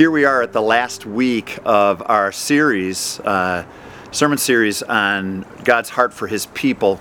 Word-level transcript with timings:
here 0.00 0.10
we 0.10 0.24
are 0.24 0.40
at 0.40 0.54
the 0.54 0.62
last 0.62 1.04
week 1.04 1.58
of 1.62 2.02
our 2.06 2.32
series, 2.32 3.20
uh, 3.20 3.66
sermon 4.12 4.38
series 4.38 4.82
on 4.82 5.44
God's 5.62 5.90
heart 5.90 6.14
for 6.14 6.26
His 6.26 6.46
people. 6.46 6.98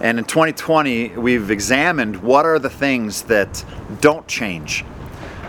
And 0.00 0.16
in 0.16 0.24
2020, 0.24 1.16
we've 1.16 1.50
examined 1.50 2.22
what 2.22 2.46
are 2.46 2.60
the 2.60 2.70
things 2.70 3.22
that 3.22 3.64
don't 4.00 4.28
change 4.28 4.84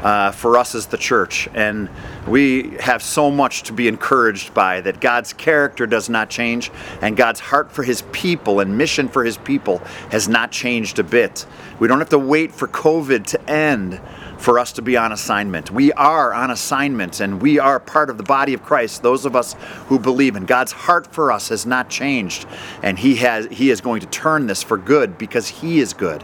uh, 0.02 0.31
for 0.31 0.57
us 0.57 0.73
as 0.73 0.88
the 0.88 0.97
church. 0.97 1.47
And 1.54 1.88
we 2.28 2.71
have 2.80 3.04
so 3.04 3.29
much 3.29 3.61
to 3.63 3.73
be 3.73 3.88
encouraged 3.88 4.52
by 4.55 4.82
that 4.82 5.00
God's 5.00 5.34
character 5.34 5.86
does 5.86 6.09
not 6.09 6.32
change, 6.32 6.71
and 7.04 7.16
God's 7.16 7.39
heart 7.39 7.71
for 7.71 7.84
His 7.84 8.02
people 8.11 8.59
and 8.59 8.75
mission 8.75 9.07
for 9.07 9.23
His 9.23 9.38
people 9.38 9.77
has 10.09 10.27
not 10.27 10.52
changed 10.52 10.98
a 10.98 11.04
bit. 11.04 11.45
We 11.79 11.88
don't 11.88 12.00
have 12.00 12.09
to 12.09 12.18
wait 12.18 12.52
for 12.52 12.68
COVID 12.68 13.27
to 13.27 13.50
end 13.50 14.02
for 14.42 14.58
us 14.58 14.71
to 14.73 14.82
be 14.82 14.98
on 14.98 15.12
assignment. 15.12 15.70
We 15.70 15.94
are 15.94 16.34
on 16.34 16.50
assignment 16.50 17.20
and 17.20 17.41
we 17.41 17.60
are 17.60 17.80
part 17.80 18.10
of 18.10 18.18
the 18.18 18.23
body 18.23 18.54
of 18.55 18.63
Christ, 18.63 19.04
those 19.04 19.26
of 19.26 19.36
us 19.36 19.54
who 19.86 19.99
believe 19.99 20.36
in 20.36 20.45
God's 20.45 20.72
heart 20.72 21.05
for 21.13 21.32
us 21.32 21.49
has 21.49 21.66
not 21.66 21.90
changed 21.90 22.48
and 22.82 22.98
he 22.98 23.18
has 23.18 23.46
he 23.52 23.70
is 23.70 23.82
going 23.82 24.02
to 24.02 24.08
turn 24.08 24.48
this 24.48 24.63
for 24.63 24.77
good 24.77 25.18
because 25.18 25.48
he 25.48 25.80
is 25.80 25.94
good 25.94 26.23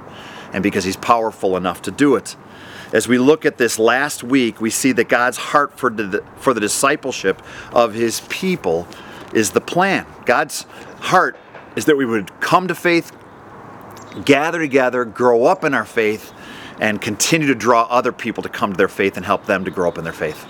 and 0.52 0.64
because 0.64 0.84
he's 0.84 0.98
powerful 0.98 1.56
enough 1.56 1.84
to 1.84 1.92
do 1.92 2.16
it. 2.16 2.36
As 2.92 3.08
we 3.08 3.18
look 3.18 3.46
at 3.46 3.58
this 3.58 3.78
last 3.78 4.24
week, 4.24 4.62
we 4.62 4.70
see 4.70 4.94
that 4.94 5.10
God's 5.10 5.38
heart 5.38 5.78
for 5.78 5.90
the, 5.90 6.24
for 6.38 6.54
the 6.54 6.62
discipleship 6.62 7.42
of 7.74 7.94
his 7.94 8.22
people 8.30 8.88
is 9.34 9.52
the 9.52 9.62
plan. 9.62 10.06
God's 10.26 10.64
heart 11.00 11.38
is 11.76 11.86
that 11.86 11.98
we 11.98 12.06
would 12.06 12.40
come 12.40 12.70
to 12.70 12.76
faith, 12.76 13.12
gather 14.24 14.58
together, 14.58 15.04
grow 15.04 15.44
up 15.44 15.66
in 15.66 15.74
our 15.74 15.86
faith, 15.86 16.34
and 16.80 17.02
continue 17.02 17.48
to 17.48 17.56
draw 17.56 17.84
other 17.84 18.12
people 18.12 18.44
to 18.44 18.50
come 18.50 18.72
to 18.72 18.78
their 18.78 18.88
faith 18.88 19.18
and 19.18 19.26
help 19.26 19.46
them 19.46 19.66
to 19.66 19.72
grow 19.72 19.88
up 19.88 19.98
in 19.98 20.04
their 20.04 20.14
faith. 20.14 20.46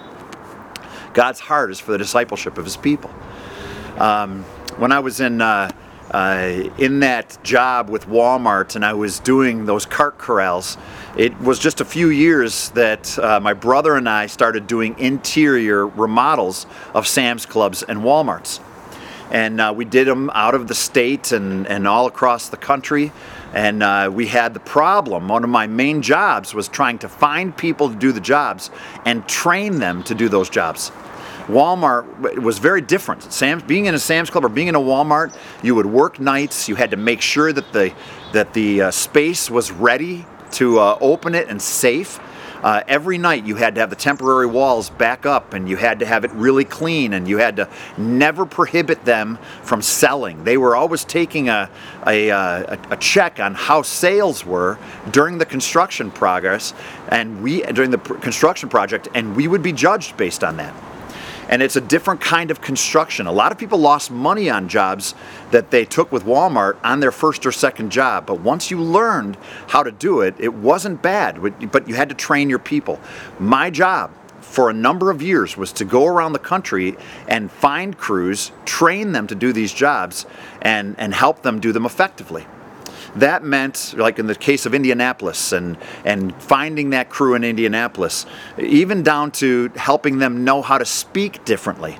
God's 1.13 1.39
heart 1.39 1.71
is 1.71 1.79
for 1.79 1.91
the 1.91 1.97
discipleship 1.97 2.57
of 2.57 2.65
His 2.65 2.77
people. 2.77 3.09
Um, 3.97 4.43
when 4.77 4.91
I 4.91 4.99
was 4.99 5.19
in 5.19 5.41
uh, 5.41 5.71
uh, 6.11 6.69
in 6.77 7.01
that 7.01 7.37
job 7.43 7.89
with 7.89 8.07
Walmart 8.07 8.75
and 8.75 8.85
I 8.85 8.93
was 8.93 9.19
doing 9.19 9.65
those 9.65 9.85
cart 9.85 10.17
corrals, 10.17 10.77
it 11.17 11.37
was 11.41 11.59
just 11.59 11.81
a 11.81 11.85
few 11.85 12.09
years 12.09 12.69
that 12.69 13.17
uh, 13.19 13.39
my 13.39 13.53
brother 13.53 13.95
and 13.95 14.07
I 14.07 14.27
started 14.27 14.67
doing 14.67 14.97
interior 14.99 15.87
remodels 15.87 16.65
of 16.93 17.07
Sam's 17.07 17.45
Clubs 17.45 17.83
and 17.83 17.99
Walmarts. 17.99 18.59
And 19.31 19.59
uh, 19.59 19.73
we 19.75 19.85
did 19.85 20.07
them 20.07 20.29
out 20.33 20.55
of 20.55 20.67
the 20.67 20.75
state 20.75 21.31
and, 21.31 21.67
and 21.67 21.87
all 21.87 22.07
across 22.07 22.49
the 22.49 22.57
country. 22.57 23.11
And 23.53 23.83
uh, 23.83 24.09
we 24.13 24.27
had 24.27 24.53
the 24.53 24.59
problem. 24.59 25.27
One 25.27 25.43
of 25.43 25.49
my 25.49 25.67
main 25.67 26.01
jobs 26.01 26.53
was 26.53 26.67
trying 26.67 26.99
to 26.99 27.09
find 27.09 27.55
people 27.55 27.89
to 27.89 27.95
do 27.95 28.11
the 28.11 28.21
jobs 28.21 28.69
and 29.05 29.27
train 29.27 29.79
them 29.79 30.03
to 30.03 30.15
do 30.15 30.29
those 30.29 30.49
jobs. 30.49 30.91
Walmart 31.47 32.39
was 32.39 32.59
very 32.59 32.81
different. 32.81 33.31
Sam's, 33.31 33.63
being 33.63 33.85
in 33.85 33.95
a 33.95 33.99
Sam's 33.99 34.29
Club 34.29 34.43
or 34.43 34.49
being 34.49 34.67
in 34.67 34.75
a 34.75 34.79
Walmart, 34.79 35.33
you 35.63 35.75
would 35.75 35.85
work 35.85 36.19
nights. 36.19 36.67
You 36.67 36.75
had 36.75 36.91
to 36.91 36.97
make 36.97 37.21
sure 37.21 37.53
that 37.53 37.71
the 37.71 37.93
that 38.33 38.53
the 38.53 38.81
uh, 38.81 38.91
space 38.91 39.49
was 39.49 39.71
ready 39.71 40.25
to 40.51 40.79
uh, 40.79 40.97
open 40.99 41.35
it 41.35 41.47
and 41.47 41.61
safe. 41.61 42.19
Uh, 42.63 42.81
every 42.87 43.17
night 43.17 43.45
you 43.45 43.55
had 43.55 43.75
to 43.75 43.81
have 43.81 43.89
the 43.89 43.95
temporary 43.95 44.45
walls 44.45 44.89
back 44.89 45.25
up 45.25 45.53
and 45.53 45.69
you 45.69 45.75
had 45.75 45.99
to 45.99 46.05
have 46.05 46.25
it 46.25 46.31
really 46.31 46.65
clean 46.65 47.13
and 47.13 47.27
you 47.27 47.37
had 47.37 47.55
to 47.55 47.69
never 47.97 48.45
prohibit 48.45 49.03
them 49.05 49.37
from 49.63 49.81
selling. 49.81 50.43
They 50.43 50.57
were 50.57 50.75
always 50.75 51.05
taking 51.05 51.49
a, 51.49 51.69
a, 52.05 52.31
uh, 52.31 52.77
a, 52.89 52.93
a 52.93 52.97
check 52.97 53.39
on 53.39 53.53
how 53.53 53.81
sales 53.81 54.45
were 54.45 54.77
during 55.11 55.37
the 55.37 55.45
construction 55.45 56.11
progress 56.11 56.73
and 57.09 57.41
we 57.41 57.61
during 57.61 57.91
the 57.91 57.97
construction 57.97 58.69
project 58.69 59.07
and 59.13 59.35
we 59.35 59.47
would 59.47 59.63
be 59.63 59.71
judged 59.71 60.17
based 60.17 60.43
on 60.43 60.57
that 60.57 60.73
and 61.49 61.61
it's 61.61 61.75
a 61.75 61.81
different 61.81 62.21
kind 62.21 62.51
of 62.51 62.61
construction. 62.61 63.27
A 63.27 63.31
lot 63.31 63.51
of 63.51 63.57
people 63.57 63.79
lost 63.79 64.11
money 64.11 64.49
on 64.49 64.67
jobs 64.67 65.15
that 65.51 65.71
they 65.71 65.85
took 65.85 66.11
with 66.11 66.23
Walmart 66.23 66.77
on 66.83 66.99
their 66.99 67.11
first 67.11 67.45
or 67.45 67.51
second 67.51 67.91
job, 67.91 68.25
but 68.25 68.41
once 68.41 68.69
you 68.71 68.81
learned 68.81 69.37
how 69.67 69.83
to 69.83 69.91
do 69.91 70.21
it, 70.21 70.35
it 70.39 70.53
wasn't 70.53 71.01
bad, 71.01 71.41
but 71.71 71.87
you 71.87 71.95
had 71.95 72.09
to 72.09 72.15
train 72.15 72.49
your 72.49 72.59
people. 72.59 72.99
My 73.39 73.69
job 73.69 74.11
for 74.41 74.69
a 74.69 74.73
number 74.73 75.11
of 75.11 75.21
years 75.21 75.57
was 75.57 75.71
to 75.73 75.85
go 75.85 76.05
around 76.05 76.33
the 76.33 76.39
country 76.39 76.97
and 77.27 77.51
find 77.51 77.97
crews, 77.97 78.51
train 78.65 79.11
them 79.11 79.27
to 79.27 79.35
do 79.35 79.51
these 79.53 79.73
jobs, 79.73 80.25
and, 80.61 80.95
and 80.97 81.13
help 81.13 81.43
them 81.43 81.59
do 81.59 81.71
them 81.71 81.85
effectively 81.85 82.45
that 83.19 83.43
meant, 83.43 83.93
like 83.97 84.19
in 84.19 84.27
the 84.27 84.35
case 84.35 84.65
of 84.65 84.73
Indianapolis 84.73 85.51
and, 85.51 85.77
and 86.05 86.33
finding 86.41 86.91
that 86.91 87.09
crew 87.09 87.35
in 87.35 87.43
Indianapolis, 87.43 88.25
even 88.57 89.03
down 89.03 89.31
to 89.31 89.71
helping 89.75 90.19
them 90.19 90.43
know 90.43 90.61
how 90.61 90.77
to 90.77 90.85
speak 90.85 91.43
differently. 91.45 91.97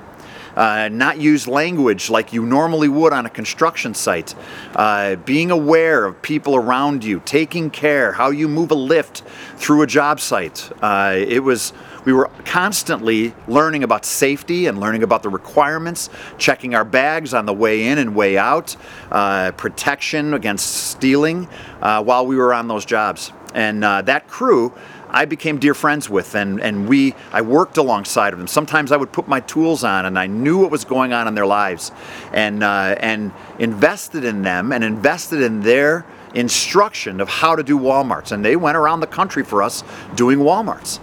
Uh, 0.58 0.90
not 0.92 1.20
use 1.20 1.48
language 1.48 2.10
like 2.10 2.34
you 2.34 2.44
normally 2.44 2.90
would 2.90 3.14
on 3.14 3.28
a 3.28 3.30
construction 3.30 3.94
site, 3.94 4.34
uh, 4.76 5.16
being 5.18 5.52
aware 5.52 6.04
of 6.04 6.20
people 6.24 6.56
around 6.56 7.04
you, 7.04 7.22
taking 7.26 7.70
care, 7.70 8.12
how 8.12 8.32
you 8.32 8.48
move 8.48 8.72
a 8.72 8.76
lift 8.76 9.22
through 9.58 9.84
a 9.84 9.88
job 9.88 10.20
site. 10.20 10.72
Uh, 10.82 11.14
it 11.16 11.44
was 11.44 11.74
we 12.06 12.14
were 12.14 12.32
constantly 12.46 13.34
learning 13.48 13.84
about 13.84 14.06
safety 14.06 14.66
and 14.68 14.80
learning 14.80 15.04
about 15.04 15.24
the 15.24 15.30
requirements, 15.30 16.10
checking 16.38 16.74
our 16.74 16.86
bags 16.86 17.34
on 17.34 17.46
the 17.46 17.54
way 17.54 17.86
in 17.88 17.98
and 17.98 18.16
way 18.16 18.38
out, 18.38 18.78
uh, 19.12 19.52
protection 19.52 20.34
against 20.34 20.90
stealing 20.90 21.48
uh, 21.82 22.02
while 22.02 22.26
we 22.26 22.38
were 22.38 22.54
on 22.54 22.68
those 22.68 22.86
jobs. 22.86 23.32
And 23.54 23.84
uh, 23.84 24.04
that 24.04 24.28
crew, 24.28 24.74
I 25.10 25.26
became 25.26 25.58
dear 25.58 25.74
friends 25.74 26.10
with, 26.10 26.36
and, 26.36 26.62
and 26.62 26.88
we 26.88 27.16
I 27.32 27.42
worked 27.42 27.78
alongside 27.78 28.34
of 28.34 28.40
them. 28.40 28.48
Sometimes 28.48 28.92
I 28.92 28.98
would 28.98 29.12
put 29.12 29.28
my 29.28 29.40
tools 29.42 29.84
on, 29.84 30.06
and 30.06 30.18
I 30.18 30.28
knew 30.28 30.60
what 30.60 30.72
was 30.72 30.86
going 30.86 31.14
on 31.14 31.28
in 31.28 31.36
their 31.36 31.46
lives, 31.46 31.92
and 32.34 32.64
uh, 32.64 32.96
and 33.00 33.32
invested 33.60 34.24
in 34.24 34.42
them, 34.42 34.72
and 34.72 34.84
invested 34.84 35.42
in 35.42 35.62
their 35.62 36.06
instruction 36.34 37.22
of 37.22 37.30
how 37.30 37.56
to 37.56 37.64
do 37.64 37.80
WalMarts. 37.80 38.32
And 38.32 38.44
they 38.44 38.56
went 38.56 38.78
around 38.78 39.00
the 39.00 39.08
country 39.08 39.44
for 39.44 39.64
us 39.64 39.84
doing 40.16 40.40
WalMarts. 40.40 41.00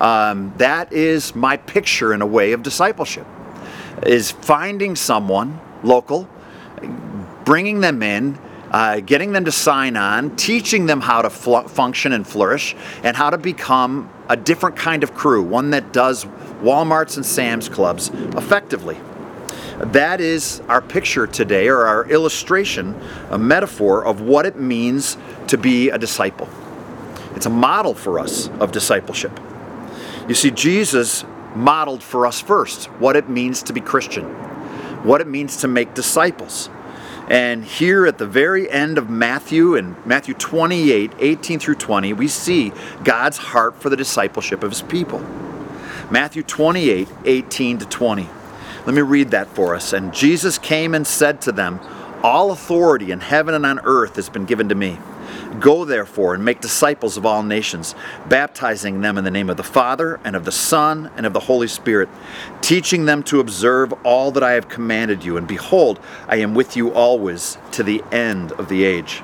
Um, 0.00 0.52
that 0.56 0.92
is 0.92 1.34
my 1.34 1.56
picture 1.56 2.12
in 2.12 2.22
a 2.22 2.26
way 2.26 2.52
of 2.52 2.62
discipleship 2.62 3.26
is 4.04 4.32
finding 4.32 4.96
someone 4.96 5.60
local 5.84 6.28
bringing 7.44 7.80
them 7.80 8.02
in 8.02 8.38
uh, 8.70 9.00
getting 9.00 9.32
them 9.32 9.44
to 9.44 9.52
sign 9.52 9.96
on 9.96 10.34
teaching 10.36 10.86
them 10.86 11.00
how 11.00 11.22
to 11.22 11.30
fl- 11.30 11.60
function 11.60 12.12
and 12.12 12.26
flourish 12.26 12.74
and 13.02 13.16
how 13.16 13.30
to 13.30 13.38
become 13.38 14.10
a 14.28 14.36
different 14.36 14.76
kind 14.76 15.02
of 15.02 15.14
crew 15.14 15.42
one 15.42 15.70
that 15.70 15.92
does 15.92 16.24
walmarts 16.62 17.16
and 17.16 17.26
sam's 17.26 17.68
clubs 17.68 18.10
effectively 18.36 18.98
that 19.78 20.20
is 20.20 20.60
our 20.68 20.80
picture 20.80 21.26
today 21.26 21.68
or 21.68 21.86
our 21.86 22.08
illustration 22.10 22.98
a 23.30 23.38
metaphor 23.38 24.04
of 24.04 24.20
what 24.20 24.46
it 24.46 24.58
means 24.58 25.16
to 25.46 25.58
be 25.58 25.90
a 25.90 25.98
disciple 25.98 26.48
it's 27.34 27.46
a 27.46 27.50
model 27.50 27.94
for 27.94 28.18
us 28.18 28.48
of 28.60 28.72
discipleship 28.72 29.38
you 30.26 30.34
see, 30.34 30.50
Jesus 30.50 31.24
modeled 31.54 32.02
for 32.02 32.26
us 32.26 32.40
first 32.40 32.86
what 32.98 33.14
it 33.14 33.28
means 33.28 33.62
to 33.64 33.74
be 33.74 33.80
Christian, 33.80 34.24
what 35.04 35.20
it 35.20 35.26
means 35.26 35.58
to 35.58 35.68
make 35.68 35.92
disciples. 35.92 36.70
And 37.28 37.64
here 37.64 38.06
at 38.06 38.18
the 38.18 38.26
very 38.26 38.70
end 38.70 38.98
of 38.98 39.08
Matthew, 39.08 39.74
in 39.76 39.96
Matthew 40.04 40.34
28 40.34 41.12
18 41.18 41.58
through 41.58 41.76
20, 41.76 42.12
we 42.12 42.28
see 42.28 42.72
God's 43.02 43.38
heart 43.38 43.80
for 43.80 43.88
the 43.88 43.96
discipleship 43.96 44.62
of 44.62 44.70
his 44.70 44.82
people. 44.82 45.20
Matthew 46.10 46.42
28 46.42 47.08
18 47.24 47.78
to 47.78 47.86
20. 47.86 48.28
Let 48.86 48.94
me 48.94 49.00
read 49.00 49.30
that 49.30 49.48
for 49.48 49.74
us. 49.74 49.94
And 49.94 50.12
Jesus 50.12 50.58
came 50.58 50.94
and 50.94 51.06
said 51.06 51.40
to 51.42 51.52
them, 51.52 51.80
All 52.22 52.50
authority 52.50 53.10
in 53.10 53.20
heaven 53.20 53.54
and 53.54 53.64
on 53.64 53.80
earth 53.84 54.16
has 54.16 54.28
been 54.28 54.44
given 54.44 54.68
to 54.68 54.74
me. 54.74 54.98
Go 55.60 55.84
therefore 55.84 56.34
and 56.34 56.44
make 56.44 56.60
disciples 56.60 57.16
of 57.16 57.24
all 57.24 57.42
nations, 57.42 57.94
baptizing 58.28 59.00
them 59.00 59.18
in 59.18 59.24
the 59.24 59.30
name 59.30 59.50
of 59.50 59.56
the 59.56 59.62
Father, 59.62 60.20
and 60.24 60.34
of 60.34 60.44
the 60.44 60.52
Son, 60.52 61.10
and 61.16 61.26
of 61.26 61.32
the 61.32 61.40
Holy 61.40 61.68
Spirit, 61.68 62.08
teaching 62.60 63.04
them 63.04 63.22
to 63.24 63.40
observe 63.40 63.92
all 64.04 64.30
that 64.32 64.42
I 64.42 64.52
have 64.52 64.68
commanded 64.68 65.24
you. 65.24 65.36
And 65.36 65.46
behold, 65.46 66.00
I 66.28 66.36
am 66.36 66.54
with 66.54 66.76
you 66.76 66.92
always 66.92 67.58
to 67.72 67.82
the 67.82 68.02
end 68.10 68.52
of 68.52 68.68
the 68.68 68.84
age. 68.84 69.22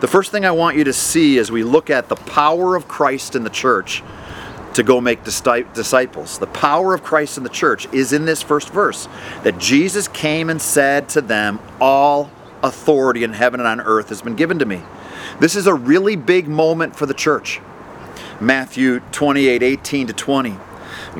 The 0.00 0.08
first 0.08 0.30
thing 0.30 0.44
I 0.44 0.52
want 0.52 0.76
you 0.76 0.84
to 0.84 0.92
see 0.92 1.38
as 1.38 1.50
we 1.50 1.64
look 1.64 1.90
at 1.90 2.08
the 2.08 2.14
power 2.14 2.76
of 2.76 2.86
Christ 2.86 3.34
in 3.34 3.42
the 3.42 3.50
church 3.50 4.02
to 4.74 4.84
go 4.84 5.00
make 5.00 5.24
disciples. 5.24 6.38
The 6.38 6.46
power 6.46 6.94
of 6.94 7.02
Christ 7.02 7.36
in 7.36 7.42
the 7.42 7.48
church 7.48 7.92
is 7.92 8.12
in 8.12 8.24
this 8.24 8.42
first 8.42 8.70
verse 8.70 9.08
that 9.42 9.58
Jesus 9.58 10.06
came 10.06 10.50
and 10.50 10.62
said 10.62 11.08
to 11.10 11.20
them, 11.20 11.58
All 11.80 12.30
authority 12.62 13.24
in 13.24 13.32
heaven 13.32 13.60
and 13.60 13.68
on 13.68 13.80
earth 13.80 14.08
has 14.08 14.22
been 14.22 14.36
given 14.36 14.58
to 14.58 14.66
me. 14.66 14.82
This 15.40 15.56
is 15.56 15.66
a 15.66 15.74
really 15.74 16.16
big 16.16 16.48
moment 16.48 16.96
for 16.96 17.06
the 17.06 17.14
church. 17.14 17.60
Matthew 18.40 19.00
28 19.12 19.62
18 19.62 20.06
to 20.08 20.12
20. 20.12 20.56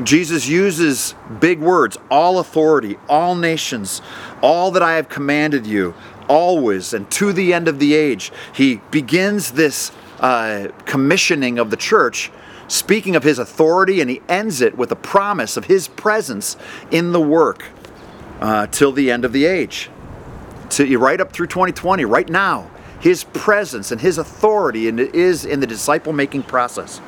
Jesus 0.03 0.49
uses 0.49 1.15
big 1.41 1.61
words 1.61 1.97
all 2.11 2.39
authority, 2.39 2.97
all 3.09 3.35
nations, 3.35 4.03
all 4.43 4.71
that 4.73 4.83
I 4.83 4.95
have 4.95 5.09
commanded 5.09 5.67
you, 5.67 5.95
always, 6.29 6.93
and 6.93 7.11
to 7.13 7.33
the 7.33 7.53
end 7.53 7.69
of 7.69 7.79
the 7.79 7.95
age. 7.95 8.33
He 8.55 8.77
begins 8.91 9.53
this 9.53 9.93
uh, 10.21 10.69
commissioning 10.85 11.59
of 11.59 11.71
the 11.71 11.77
church 11.77 12.31
speaking 12.69 13.17
of 13.17 13.23
his 13.23 13.39
authority, 13.39 14.01
and 14.01 14.11
he 14.11 14.21
ends 14.29 14.61
it 14.61 14.77
with 14.77 14.93
a 14.93 14.97
promise 14.97 15.57
of 15.57 15.65
his 15.65 15.89
presence 15.89 16.57
in 16.91 17.13
the 17.13 17.21
work 17.21 17.65
uh, 18.41 18.67
till 18.67 18.93
the 18.93 19.11
end 19.11 19.25
of 19.25 19.33
the 19.33 19.47
age. 19.47 19.91
To, 20.71 20.99
right 20.99 21.21
up 21.21 21.33
through 21.33 21.47
2020, 21.47 22.05
right 22.05 22.29
now, 22.29 22.71
his 23.01 23.25
presence 23.25 23.93
and 23.93 24.01
his 24.01 24.19
authority 24.19 24.89
is 24.89 25.45
in 25.45 25.61
the 25.61 25.67
disciple 25.67 26.13
making 26.13 26.43
process. 26.45 27.01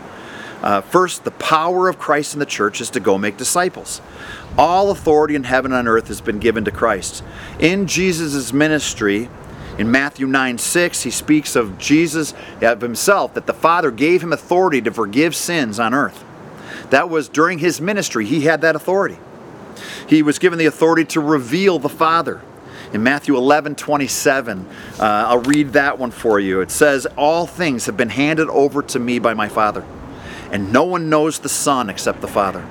Uh, 0.62 0.82
first, 0.82 1.24
the 1.24 1.30
power 1.30 1.88
of 1.88 1.98
Christ 1.98 2.34
in 2.34 2.40
the 2.40 2.46
church 2.46 2.80
is 2.80 2.90
to 2.90 3.00
go 3.00 3.16
make 3.16 3.36
disciples. 3.36 4.00
All 4.58 4.90
authority 4.90 5.34
in 5.34 5.44
heaven 5.44 5.72
and 5.72 5.88
on 5.88 5.88
earth 5.88 6.08
has 6.08 6.20
been 6.20 6.38
given 6.38 6.64
to 6.66 6.70
Christ. 6.70 7.24
In 7.58 7.86
Jesus' 7.86 8.52
ministry, 8.52 9.30
in 9.78 9.90
Matthew 9.90 10.26
9 10.26 10.58
6, 10.58 11.02
he 11.02 11.10
speaks 11.10 11.56
of 11.56 11.78
Jesus, 11.78 12.34
of 12.60 12.82
himself, 12.82 13.32
that 13.34 13.46
the 13.46 13.54
Father 13.54 13.90
gave 13.90 14.22
him 14.22 14.32
authority 14.32 14.82
to 14.82 14.90
forgive 14.90 15.34
sins 15.34 15.80
on 15.80 15.94
earth. 15.94 16.24
That 16.90 17.08
was 17.08 17.28
during 17.28 17.58
his 17.58 17.80
ministry, 17.80 18.26
he 18.26 18.42
had 18.42 18.60
that 18.60 18.76
authority. 18.76 19.18
He 20.06 20.22
was 20.22 20.38
given 20.38 20.58
the 20.58 20.66
authority 20.66 21.04
to 21.06 21.20
reveal 21.20 21.78
the 21.78 21.88
Father. 21.88 22.42
In 22.92 23.04
Matthew 23.04 23.36
11 23.36 23.76
27, 23.76 24.66
uh, 24.98 25.02
I'll 25.02 25.38
read 25.40 25.74
that 25.74 25.98
one 25.98 26.10
for 26.10 26.40
you. 26.40 26.60
It 26.60 26.72
says, 26.72 27.06
All 27.16 27.46
things 27.46 27.86
have 27.86 27.96
been 27.96 28.08
handed 28.08 28.48
over 28.48 28.82
to 28.82 28.98
me 28.98 29.20
by 29.20 29.32
my 29.32 29.48
Father, 29.48 29.84
and 30.50 30.72
no 30.72 30.82
one 30.82 31.08
knows 31.08 31.38
the 31.38 31.48
Son 31.48 31.88
except 31.88 32.20
the 32.20 32.28
Father. 32.28 32.66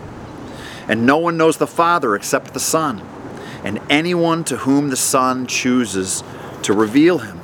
And 0.90 1.06
no 1.06 1.18
one 1.18 1.38
knows 1.38 1.58
the 1.58 1.68
Father 1.68 2.16
except 2.16 2.54
the 2.54 2.60
Son, 2.60 3.02
and 3.64 3.80
anyone 3.90 4.44
to 4.46 4.58
whom 4.58 4.90
the 4.90 4.98
Son 4.98 5.48
chooses 5.48 6.24
to 6.64 6.74
reveal 6.74 7.20
him. 7.20 7.40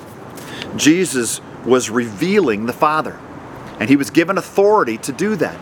Jesus 0.76 1.40
was 1.64 1.90
revealing 1.90 2.66
the 2.66 2.74
Father, 2.74 3.18
and 3.80 3.90
he 3.90 3.96
was 3.96 4.10
given 4.10 4.38
authority 4.38 4.98
to 4.98 5.14
do 5.14 5.38
that. 5.38 5.58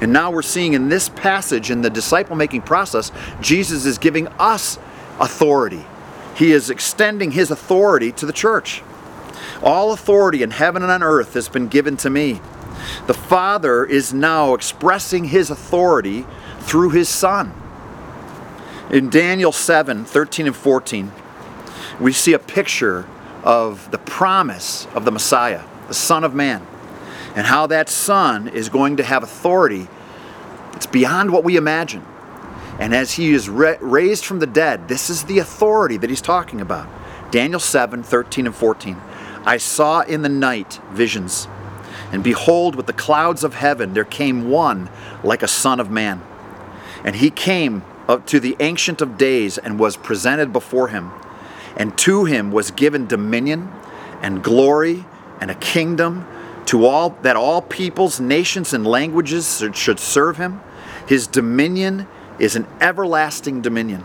And 0.00 0.12
now 0.12 0.30
we're 0.30 0.42
seeing 0.42 0.72
in 0.72 0.88
this 0.88 1.10
passage, 1.10 1.70
in 1.70 1.82
the 1.82 1.90
disciple 1.90 2.34
making 2.34 2.62
process, 2.62 3.12
Jesus 3.42 3.84
is 3.84 3.98
giving 3.98 4.28
us 4.38 4.78
authority. 5.20 5.84
He 6.34 6.52
is 6.52 6.70
extending 6.70 7.32
his 7.32 7.50
authority 7.50 8.12
to 8.12 8.26
the 8.26 8.32
church. 8.32 8.82
All 9.62 9.92
authority 9.92 10.42
in 10.42 10.50
heaven 10.50 10.82
and 10.82 10.90
on 10.90 11.02
earth 11.02 11.34
has 11.34 11.48
been 11.48 11.68
given 11.68 11.96
to 11.98 12.10
me. 12.10 12.40
The 13.06 13.14
Father 13.14 13.84
is 13.84 14.12
now 14.12 14.54
expressing 14.54 15.26
his 15.26 15.50
authority 15.50 16.26
through 16.60 16.90
his 16.90 17.08
Son. 17.08 17.52
In 18.90 19.10
Daniel 19.10 19.52
7 19.52 20.04
13 20.04 20.46
and 20.46 20.56
14, 20.56 21.12
we 22.00 22.12
see 22.12 22.32
a 22.32 22.38
picture 22.38 23.06
of 23.42 23.90
the 23.90 23.98
promise 23.98 24.86
of 24.94 25.04
the 25.04 25.10
Messiah, 25.10 25.62
the 25.88 25.94
Son 25.94 26.24
of 26.24 26.34
Man, 26.34 26.66
and 27.34 27.46
how 27.46 27.66
that 27.68 27.88
Son 27.88 28.48
is 28.48 28.68
going 28.68 28.96
to 28.96 29.02
have 29.02 29.22
authority. 29.22 29.88
It's 30.74 30.86
beyond 30.86 31.30
what 31.30 31.44
we 31.44 31.56
imagine. 31.56 32.04
And 32.78 32.94
as 32.94 33.12
he 33.12 33.32
is 33.32 33.48
ra- 33.48 33.76
raised 33.80 34.24
from 34.24 34.40
the 34.40 34.46
dead, 34.46 34.88
this 34.88 35.08
is 35.08 35.24
the 35.24 35.38
authority 35.38 35.96
that 35.96 36.10
he's 36.10 36.20
talking 36.20 36.60
about. 36.60 36.88
Daniel 37.30 37.60
7 37.60 38.02
13 38.02 38.46
and 38.46 38.54
14. 38.54 39.00
I 39.44 39.58
saw 39.58 40.00
in 40.00 40.22
the 40.22 40.28
night 40.28 40.80
visions, 40.92 41.48
and 42.12 42.24
behold, 42.24 42.74
with 42.76 42.86
the 42.86 42.92
clouds 42.92 43.44
of 43.44 43.54
heaven 43.54 43.92
there 43.92 44.04
came 44.04 44.48
one 44.48 44.88
like 45.22 45.42
a 45.42 45.48
Son 45.48 45.80
of 45.80 45.90
Man. 45.90 46.22
And 47.04 47.16
he 47.16 47.30
came 47.30 47.84
up 48.08 48.26
to 48.26 48.40
the 48.40 48.56
Ancient 48.60 49.02
of 49.02 49.18
Days 49.18 49.58
and 49.58 49.78
was 49.78 49.96
presented 49.96 50.52
before 50.52 50.88
him. 50.88 51.10
And 51.76 51.96
to 51.98 52.24
him 52.24 52.50
was 52.50 52.70
given 52.70 53.06
dominion 53.06 53.70
and 54.22 54.42
glory 54.42 55.04
and 55.40 55.50
a 55.50 55.54
kingdom 55.56 56.26
to 56.66 56.86
all 56.86 57.10
that 57.22 57.36
all 57.36 57.60
peoples, 57.60 58.20
nations, 58.20 58.72
and 58.72 58.86
languages 58.86 59.62
should 59.74 59.98
serve 59.98 60.38
him. 60.38 60.60
His 61.06 61.26
dominion 61.26 62.06
is 62.38 62.56
an 62.56 62.66
everlasting 62.80 63.62
dominion 63.62 64.04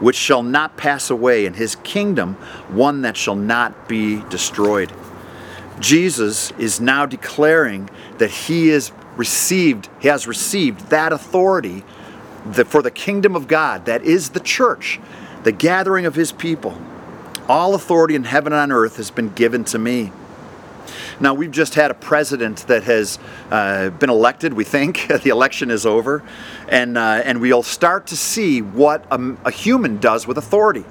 which 0.00 0.16
shall 0.16 0.42
not 0.42 0.76
pass 0.76 1.08
away, 1.10 1.46
and 1.46 1.56
his 1.56 1.76
kingdom 1.76 2.34
one 2.68 3.02
that 3.02 3.16
shall 3.16 3.36
not 3.36 3.88
be 3.88 4.22
destroyed. 4.28 4.92
Jesus 5.80 6.50
is 6.52 6.80
now 6.80 7.06
declaring 7.06 7.88
that 8.18 8.30
he 8.30 8.70
is 8.70 8.92
received, 9.16 9.88
he 10.00 10.08
has 10.08 10.26
received 10.26 10.90
that 10.90 11.12
authority 11.12 11.84
that 12.46 12.66
for 12.66 12.82
the 12.82 12.90
kingdom 12.90 13.34
of 13.34 13.48
God, 13.48 13.86
that 13.86 14.02
is 14.02 14.30
the 14.30 14.40
church, 14.40 15.00
the 15.44 15.52
gathering 15.52 16.06
of 16.06 16.14
his 16.14 16.32
people. 16.32 16.80
All 17.48 17.74
authority 17.74 18.14
in 18.14 18.24
heaven 18.24 18.52
and 18.52 18.72
on 18.72 18.72
earth 18.72 18.96
has 18.96 19.10
been 19.10 19.30
given 19.30 19.64
to 19.64 19.78
me. 19.78 20.12
Now, 21.20 21.32
we've 21.34 21.50
just 21.50 21.74
had 21.74 21.90
a 21.90 21.94
president 21.94 22.66
that 22.66 22.84
has 22.84 23.18
uh, 23.50 23.90
been 23.90 24.10
elected, 24.10 24.52
we 24.52 24.64
think. 24.64 25.06
the 25.22 25.30
election 25.30 25.70
is 25.70 25.86
over. 25.86 26.22
And, 26.68 26.98
uh, 26.98 27.22
and 27.24 27.40
we'll 27.40 27.62
start 27.62 28.08
to 28.08 28.16
see 28.16 28.62
what 28.62 29.06
a, 29.10 29.36
a, 29.44 29.50
human 29.50 29.98
does 29.98 30.26
with 30.26 30.38
authority. 30.38 30.84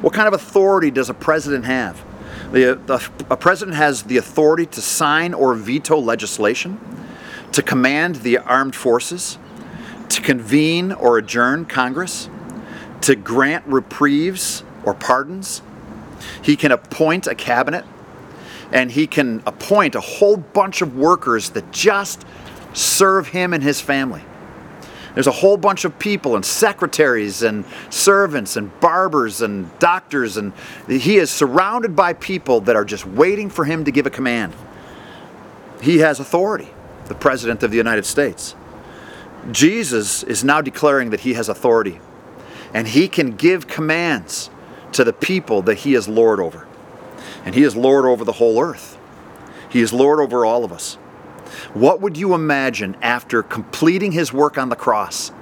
What 0.00 0.12
kind 0.12 0.28
of 0.28 0.34
authority 0.34 0.90
does 0.90 1.08
a 1.08 1.14
president 1.14 1.64
have? 1.64 2.04
The, 2.52 2.78
the, 2.86 3.10
a 3.30 3.36
president 3.36 3.76
has 3.76 4.02
the 4.02 4.18
authority 4.18 4.66
to 4.66 4.80
sign 4.82 5.32
or 5.32 5.54
veto 5.54 5.98
legislation, 5.98 6.78
to 7.52 7.62
command 7.62 8.16
the 8.16 8.38
armed 8.38 8.76
forces, 8.76 9.38
to 10.10 10.20
convene 10.20 10.92
or 10.92 11.16
adjourn 11.16 11.64
Congress, 11.64 12.28
to 13.02 13.16
grant 13.16 13.66
reprieves 13.66 14.64
or 14.84 14.92
pardons. 14.92 15.62
He 16.42 16.56
can 16.56 16.72
appoint 16.72 17.26
a 17.26 17.34
cabinet, 17.34 17.84
and 18.72 18.90
he 18.90 19.06
can 19.06 19.42
appoint 19.46 19.94
a 19.94 20.00
whole 20.00 20.36
bunch 20.36 20.82
of 20.82 20.96
workers 20.96 21.50
that 21.50 21.70
just 21.70 22.24
serve 22.72 23.28
him 23.28 23.52
and 23.52 23.62
his 23.62 23.80
family. 23.80 24.22
There's 25.14 25.26
a 25.26 25.32
whole 25.32 25.58
bunch 25.58 25.84
of 25.84 25.98
people 25.98 26.36
and 26.36 26.44
secretaries 26.44 27.42
and 27.42 27.66
servants 27.90 28.56
and 28.56 28.78
barbers 28.80 29.42
and 29.42 29.78
doctors, 29.78 30.38
and 30.38 30.54
he 30.88 31.18
is 31.18 31.30
surrounded 31.30 31.94
by 31.94 32.14
people 32.14 32.62
that 32.62 32.76
are 32.76 32.84
just 32.84 33.04
waiting 33.04 33.50
for 33.50 33.66
him 33.66 33.84
to 33.84 33.90
give 33.90 34.06
a 34.06 34.10
command. 34.10 34.54
He 35.82 35.98
has 35.98 36.18
authority, 36.18 36.68
the 37.06 37.14
President 37.14 37.62
of 37.62 37.70
the 37.70 37.76
United 37.76 38.06
States. 38.06 38.54
Jesus 39.50 40.22
is 40.22 40.44
now 40.44 40.62
declaring 40.62 41.10
that 41.10 41.20
he 41.20 41.34
has 41.34 41.48
authority 41.48 42.00
and 42.72 42.88
he 42.88 43.08
can 43.08 43.32
give 43.32 43.66
commands 43.66 44.48
to 44.92 45.04
the 45.04 45.12
people 45.12 45.62
that 45.62 45.78
he 45.78 45.94
is 45.94 46.08
Lord 46.08 46.40
over. 46.40 46.66
And 47.44 47.54
he 47.54 47.62
is 47.62 47.76
Lord 47.76 48.04
over 48.04 48.24
the 48.24 48.32
whole 48.32 48.60
earth. 48.60 48.98
He 49.68 49.80
is 49.80 49.92
Lord 49.92 50.20
over 50.20 50.44
all 50.44 50.64
of 50.64 50.72
us. 50.72 50.94
What 51.74 52.00
would 52.00 52.16
you 52.16 52.34
imagine 52.34 52.96
after 53.02 53.42
completing 53.42 54.12
his 54.12 54.32
work 54.32 54.58
on 54.58 54.68
the 54.68 54.76
cross, 54.76 55.32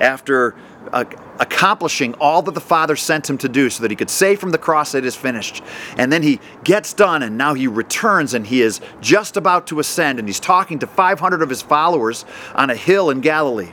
after 0.00 0.54
uh, 0.92 1.04
accomplishing 1.38 2.14
all 2.14 2.42
that 2.42 2.54
the 2.54 2.60
Father 2.60 2.96
sent 2.96 3.28
him 3.28 3.38
to 3.38 3.48
do 3.48 3.70
so 3.70 3.82
that 3.82 3.90
he 3.90 3.96
could 3.96 4.10
say 4.10 4.36
from 4.36 4.50
the 4.50 4.58
cross, 4.58 4.94
It 4.94 5.04
is 5.04 5.16
finished. 5.16 5.62
And 5.96 6.12
then 6.12 6.22
he 6.22 6.40
gets 6.62 6.92
done, 6.92 7.22
and 7.22 7.36
now 7.36 7.54
he 7.54 7.66
returns, 7.66 8.34
and 8.34 8.46
he 8.46 8.62
is 8.62 8.80
just 9.00 9.36
about 9.36 9.66
to 9.68 9.80
ascend, 9.80 10.18
and 10.18 10.28
he's 10.28 10.40
talking 10.40 10.78
to 10.80 10.86
500 10.86 11.42
of 11.42 11.48
his 11.48 11.62
followers 11.62 12.24
on 12.54 12.70
a 12.70 12.76
hill 12.76 13.10
in 13.10 13.20
Galilee. 13.20 13.72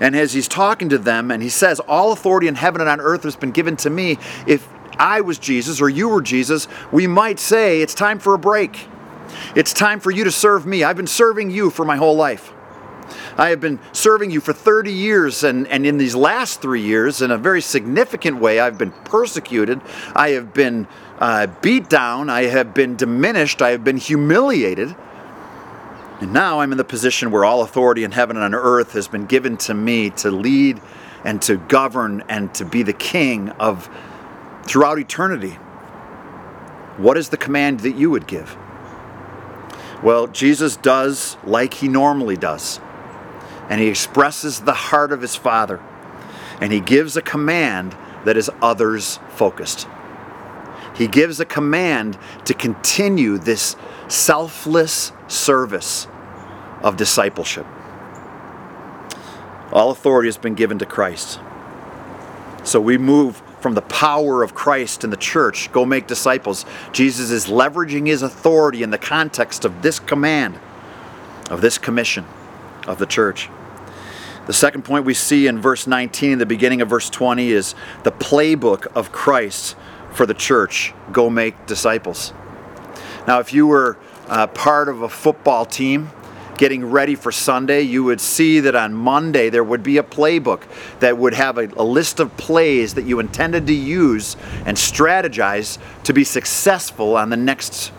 And 0.00 0.14
as 0.16 0.32
he's 0.32 0.48
talking 0.48 0.88
to 0.90 0.98
them, 0.98 1.30
and 1.30 1.42
he 1.42 1.48
says, 1.48 1.80
All 1.80 2.12
authority 2.12 2.48
in 2.48 2.54
heaven 2.54 2.80
and 2.80 2.88
on 2.88 3.00
earth 3.00 3.24
has 3.24 3.36
been 3.36 3.50
given 3.50 3.76
to 3.78 3.90
me. 3.90 4.18
If 4.46 4.68
I 4.98 5.20
was 5.20 5.38
Jesus 5.38 5.80
or 5.80 5.88
you 5.88 6.08
were 6.08 6.22
Jesus, 6.22 6.68
we 6.90 7.06
might 7.06 7.38
say, 7.38 7.80
It's 7.80 7.94
time 7.94 8.18
for 8.18 8.34
a 8.34 8.38
break. 8.38 8.86
It's 9.54 9.72
time 9.72 10.00
for 10.00 10.10
you 10.10 10.24
to 10.24 10.30
serve 10.30 10.66
me. 10.66 10.84
I've 10.84 10.96
been 10.96 11.06
serving 11.06 11.50
you 11.50 11.70
for 11.70 11.84
my 11.84 11.96
whole 11.96 12.16
life. 12.16 12.52
I 13.38 13.50
have 13.50 13.60
been 13.60 13.78
serving 13.92 14.30
you 14.30 14.40
for 14.40 14.52
30 14.52 14.92
years, 14.92 15.44
and, 15.44 15.68
and 15.68 15.86
in 15.86 15.98
these 15.98 16.14
last 16.14 16.62
three 16.62 16.82
years, 16.82 17.20
in 17.20 17.30
a 17.30 17.38
very 17.38 17.60
significant 17.60 18.38
way, 18.38 18.58
I've 18.58 18.78
been 18.78 18.92
persecuted. 19.04 19.80
I 20.14 20.30
have 20.30 20.54
been 20.54 20.88
uh, 21.18 21.46
beat 21.60 21.88
down. 21.88 22.30
I 22.30 22.44
have 22.44 22.74
been 22.74 22.96
diminished. 22.96 23.62
I 23.62 23.70
have 23.70 23.84
been 23.84 23.98
humiliated. 23.98 24.96
And 26.20 26.32
now 26.32 26.60
I'm 26.60 26.72
in 26.72 26.78
the 26.78 26.84
position 26.84 27.30
where 27.30 27.44
all 27.44 27.62
authority 27.62 28.04
in 28.04 28.12
heaven 28.12 28.36
and 28.36 28.44
on 28.44 28.54
earth 28.54 28.92
has 28.92 29.06
been 29.06 29.26
given 29.26 29.58
to 29.58 29.74
me 29.74 30.10
to 30.10 30.30
lead 30.30 30.80
and 31.24 31.42
to 31.42 31.56
govern 31.56 32.24
and 32.28 32.54
to 32.54 32.64
be 32.64 32.82
the 32.82 32.94
king 32.94 33.50
of 33.50 33.90
throughout 34.66 34.98
eternity. 34.98 35.58
What 36.98 37.16
is 37.16 37.28
the 37.28 37.36
command 37.36 37.80
that 37.80 37.96
you 37.96 38.10
would 38.10 38.26
give? 38.26 38.56
Well, 40.02 40.26
Jesus 40.26 40.76
does 40.76 41.36
like 41.44 41.74
he 41.74 41.88
normally 41.88 42.36
does 42.36 42.80
and 43.68 43.80
he 43.80 43.88
expresses 43.88 44.60
the 44.60 44.72
heart 44.72 45.12
of 45.12 45.20
his 45.20 45.34
Father, 45.34 45.80
and 46.60 46.72
he 46.72 46.80
gives 46.80 47.16
a 47.16 47.22
command 47.22 47.96
that 48.24 48.36
is 48.36 48.50
others 48.62 49.18
focused. 49.30 49.88
He 50.94 51.06
gives 51.06 51.40
a 51.40 51.44
command 51.44 52.18
to 52.44 52.54
continue 52.54 53.38
this 53.38 53.76
selfless 54.08 55.12
service 55.28 56.06
of 56.82 56.96
discipleship. 56.96 57.66
All 59.72 59.90
authority 59.90 60.28
has 60.28 60.38
been 60.38 60.54
given 60.54 60.78
to 60.78 60.86
Christ. 60.86 61.40
So 62.62 62.80
we 62.80 62.98
move 62.98 63.42
from 63.60 63.74
the 63.74 63.82
power 63.82 64.42
of 64.42 64.54
Christ 64.54 65.04
in 65.04 65.10
the 65.10 65.16
church, 65.16 65.72
go 65.72 65.84
make 65.84 66.06
disciples. 66.06 66.64
Jesus 66.92 67.30
is 67.30 67.46
leveraging 67.46 68.06
his 68.06 68.22
authority 68.22 68.82
in 68.82 68.90
the 68.90 68.98
context 68.98 69.64
of 69.64 69.82
this 69.82 69.98
command, 69.98 70.58
of 71.50 71.60
this 71.60 71.78
commission. 71.78 72.24
of 72.86 72.98
the 72.98 73.06
church. 73.06 73.50
The 74.46 74.52
second 74.52 74.84
point 74.84 75.04
we 75.04 75.14
see 75.14 75.48
in 75.48 75.60
verse 75.60 75.88
19, 75.88 76.38
the 76.38 76.46
beginning 76.46 76.80
of 76.80 76.88
verse 76.88 77.10
20, 77.10 77.50
is 77.50 77.74
the 78.04 78.12
playbook 78.12 78.86
of 78.94 79.10
Christ 79.10 79.76
for 80.12 80.24
the 80.24 80.34
church 80.34 80.94
go 81.10 81.28
make 81.28 81.66
disciples. 81.66 82.32
Now, 83.26 83.40
if 83.40 83.52
you 83.52 83.66
were 83.66 83.98
uh, 84.28 84.46
part 84.46 84.88
of 84.88 85.02
a 85.02 85.08
football 85.08 85.66
team, 85.66 86.10
getting 86.56 86.84
ready 86.90 87.14
for 87.14 87.30
Sunday, 87.32 87.82
you 87.82 88.04
would 88.04 88.20
see 88.20 88.60
that 88.60 88.74
on 88.74 88.94
Monday 88.94 89.50
there 89.50 89.64
would 89.64 89.82
be 89.82 89.98
a 89.98 90.02
playbook 90.02 90.62
that 91.00 91.16
would 91.16 91.34
have 91.34 91.58
a, 91.58 91.68
a, 91.76 91.84
list 91.84 92.20
of 92.20 92.36
plays 92.36 92.94
that 92.94 93.04
you 93.04 93.20
intended 93.20 93.66
to 93.66 93.74
use 93.74 94.36
and 94.64 94.76
strategize 94.76 95.78
to 96.04 96.12
be 96.12 96.24
successful 96.24 97.16
on 97.16 97.30
the 97.30 97.36
next 97.36 97.92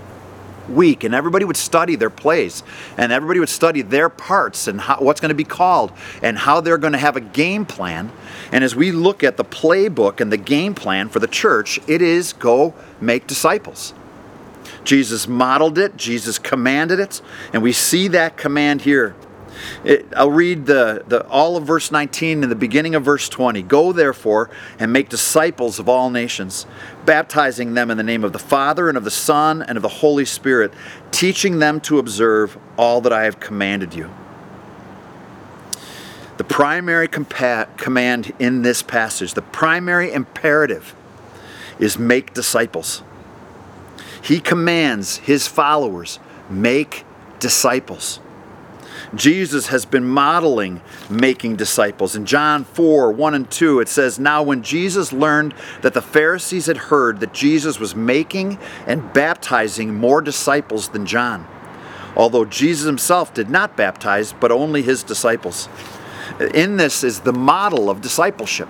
week. 0.70 1.04
And 1.04 1.16
everybody 1.16 1.46
would 1.46 1.58
study 1.58 1.96
their 1.96 2.10
plays 2.10 2.64
and 2.98 3.12
everybody 3.12 3.40
would 3.40 3.50
study 3.50 3.82
their 3.82 4.10
parts 4.10 4.68
and 4.68 4.82
how, 4.82 4.98
what's 5.00 5.22
going 5.22 5.30
to 5.30 5.36
be 5.36 5.44
called 5.44 5.92
and 6.22 6.38
how 6.38 6.62
they're 6.62 6.78
going 6.78 6.94
to 6.94 7.00
have 7.00 7.16
a 7.16 7.22
game 7.22 7.66
plan. 7.66 8.12
And 8.52 8.64
as 8.64 8.76
we 8.76 8.92
look 8.92 9.24
at 9.24 9.38
the 9.38 9.46
playbook 9.46 10.20
and 10.20 10.32
the 10.32 10.38
game 10.38 10.76
plan 10.76 11.10
for 11.10 11.20
the 11.20 11.28
church, 11.28 11.80
it 11.88 12.02
is 12.02 12.34
go 12.34 12.74
make 13.00 13.28
disciples. 13.28 13.94
Jesus 14.88 15.28
modeled 15.28 15.78
it, 15.78 15.98
Jesus 15.98 16.40
commanded 16.40 17.02
it, 17.02 17.22
and 17.52 17.62
we 17.62 17.74
see 17.74 18.08
that 18.08 18.38
command 18.38 18.84
here. 18.84 19.18
It, 19.84 20.06
I'll 20.16 20.32
read 20.32 20.66
the, 20.66 21.04
the, 21.06 21.28
all 21.28 21.58
of 21.58 21.66
verse 21.66 21.92
19 21.92 22.42
and 22.42 22.50
the 22.50 22.56
beginning 22.56 22.96
of 22.96 23.04
verse 23.04 23.28
20. 23.28 23.64
Go 23.64 23.92
therefore 23.92 24.50
and 24.80 24.94
make 24.94 25.10
disciples 25.10 25.78
of 25.78 25.90
all 25.90 26.10
nations, 26.10 26.66
baptizing 27.06 27.74
them 27.74 27.92
in 27.92 27.98
the 27.98 28.04
name 28.04 28.24
of 28.24 28.32
the 28.32 28.40
Father 28.40 28.88
and 28.88 28.98
of 28.98 29.04
the 29.04 29.12
Son 29.12 29.62
and 29.62 29.78
of 29.78 29.82
the 29.82 29.90
Holy 29.90 30.24
Spirit, 30.24 30.74
teaching 31.12 31.60
them 31.60 31.82
to 31.82 32.00
observe 32.00 32.58
all 32.78 33.02
that 33.02 33.12
I 33.12 33.26
have 33.26 33.42
commanded 33.42 33.94
you. 33.94 34.10
The 36.38 36.46
primary 36.46 37.10
compa- 37.10 37.76
command 37.76 38.32
in 38.40 38.62
this 38.62 38.82
passage, 38.82 39.34
the 39.34 39.42
primary 39.42 40.14
imperative, 40.14 40.96
is 41.78 42.00
make 42.00 42.34
disciples. 42.34 43.04
He 44.28 44.42
commands 44.42 45.18
his 45.20 45.48
followers 45.48 46.20
make 46.50 47.06
disciples. 47.40 48.20
Jesus 49.16 49.68
has 49.68 49.86
been 49.86 50.04
modeling 50.04 50.82
making 51.10 51.56
disciples. 51.56 52.14
In 52.14 52.26
John 52.26 52.66
4 52.66 53.14
1 53.14 53.34
and 53.34 53.50
2, 53.50 53.80
it 53.80 53.88
says, 53.88 54.20
Now 54.20 54.44
when 54.44 54.64
Jesus 54.64 55.14
learned 55.14 55.54
that 55.82 55.94
the 55.94 56.02
Pharisees 56.02 56.66
had 56.66 56.76
heard 56.76 57.22
that 57.22 57.34
Jesus 57.34 57.80
was 57.80 57.96
making 57.96 58.60
and 58.86 59.14
baptizing 59.14 59.96
more 59.96 60.22
disciples 60.22 60.90
than 60.90 61.06
John, 61.06 61.48
although 62.14 62.44
Jesus 62.44 62.86
himself 62.86 63.34
did 63.34 63.50
not 63.50 63.78
baptize, 63.78 64.34
but 64.34 64.52
only 64.52 64.82
his 64.82 65.04
disciples. 65.04 65.70
In 66.54 66.76
this 66.76 67.02
is 67.02 67.22
the 67.22 67.32
model 67.32 67.90
of 67.90 68.02
discipleship. 68.02 68.68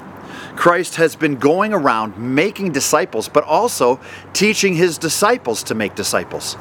Christ 0.58 0.96
has 0.96 1.16
been 1.16 1.36
going 1.36 1.72
around 1.72 2.18
making 2.18 2.72
disciples, 2.72 3.30
but 3.30 3.44
also 3.44 4.00
teaching 4.34 4.74
his 4.74 4.98
disciples 4.98 5.64
to 5.64 5.76
make 5.76 5.96
disciples. 5.96 6.58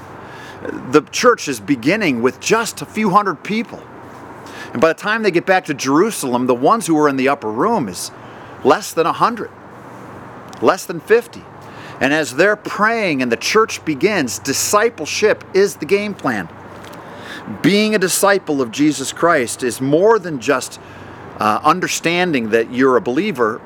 The 0.90 1.00
church 1.10 1.48
is 1.48 1.60
beginning 1.60 2.22
with 2.22 2.38
just 2.38 2.82
a 2.82 2.86
few 2.86 3.10
hundred 3.10 3.42
people. 3.42 3.82
And 4.72 4.80
by 4.82 4.88
the 4.88 4.94
time 4.94 5.22
they 5.22 5.30
get 5.30 5.46
back 5.46 5.64
to 5.66 5.74
Jerusalem, 5.74 6.46
the 6.46 6.54
ones 6.54 6.86
who 6.86 6.98
are 6.98 7.08
in 7.08 7.16
the 7.16 7.28
upper 7.28 7.50
room 7.50 7.88
is 7.88 8.10
less 8.64 8.92
than 8.92 9.06
100, 9.06 9.50
less 10.60 10.84
than 10.84 11.00
50. 11.00 11.42
And 12.00 12.12
as 12.12 12.36
they're 12.36 12.56
praying 12.56 13.22
and 13.22 13.32
the 13.32 13.36
church 13.36 13.82
begins, 13.86 14.38
discipleship 14.38 15.42
is 15.54 15.76
the 15.76 15.86
game 15.86 16.12
plan. 16.12 16.48
Being 17.62 17.94
a 17.94 17.98
disciple 17.98 18.60
of 18.60 18.70
Jesus 18.70 19.12
Christ 19.12 19.62
is 19.62 19.80
more 19.80 20.18
than 20.18 20.40
just 20.40 20.80
uh, 21.38 21.60
understanding 21.62 22.50
that 22.50 22.70
you're 22.72 22.96
a 22.96 23.00
believer 23.00 23.62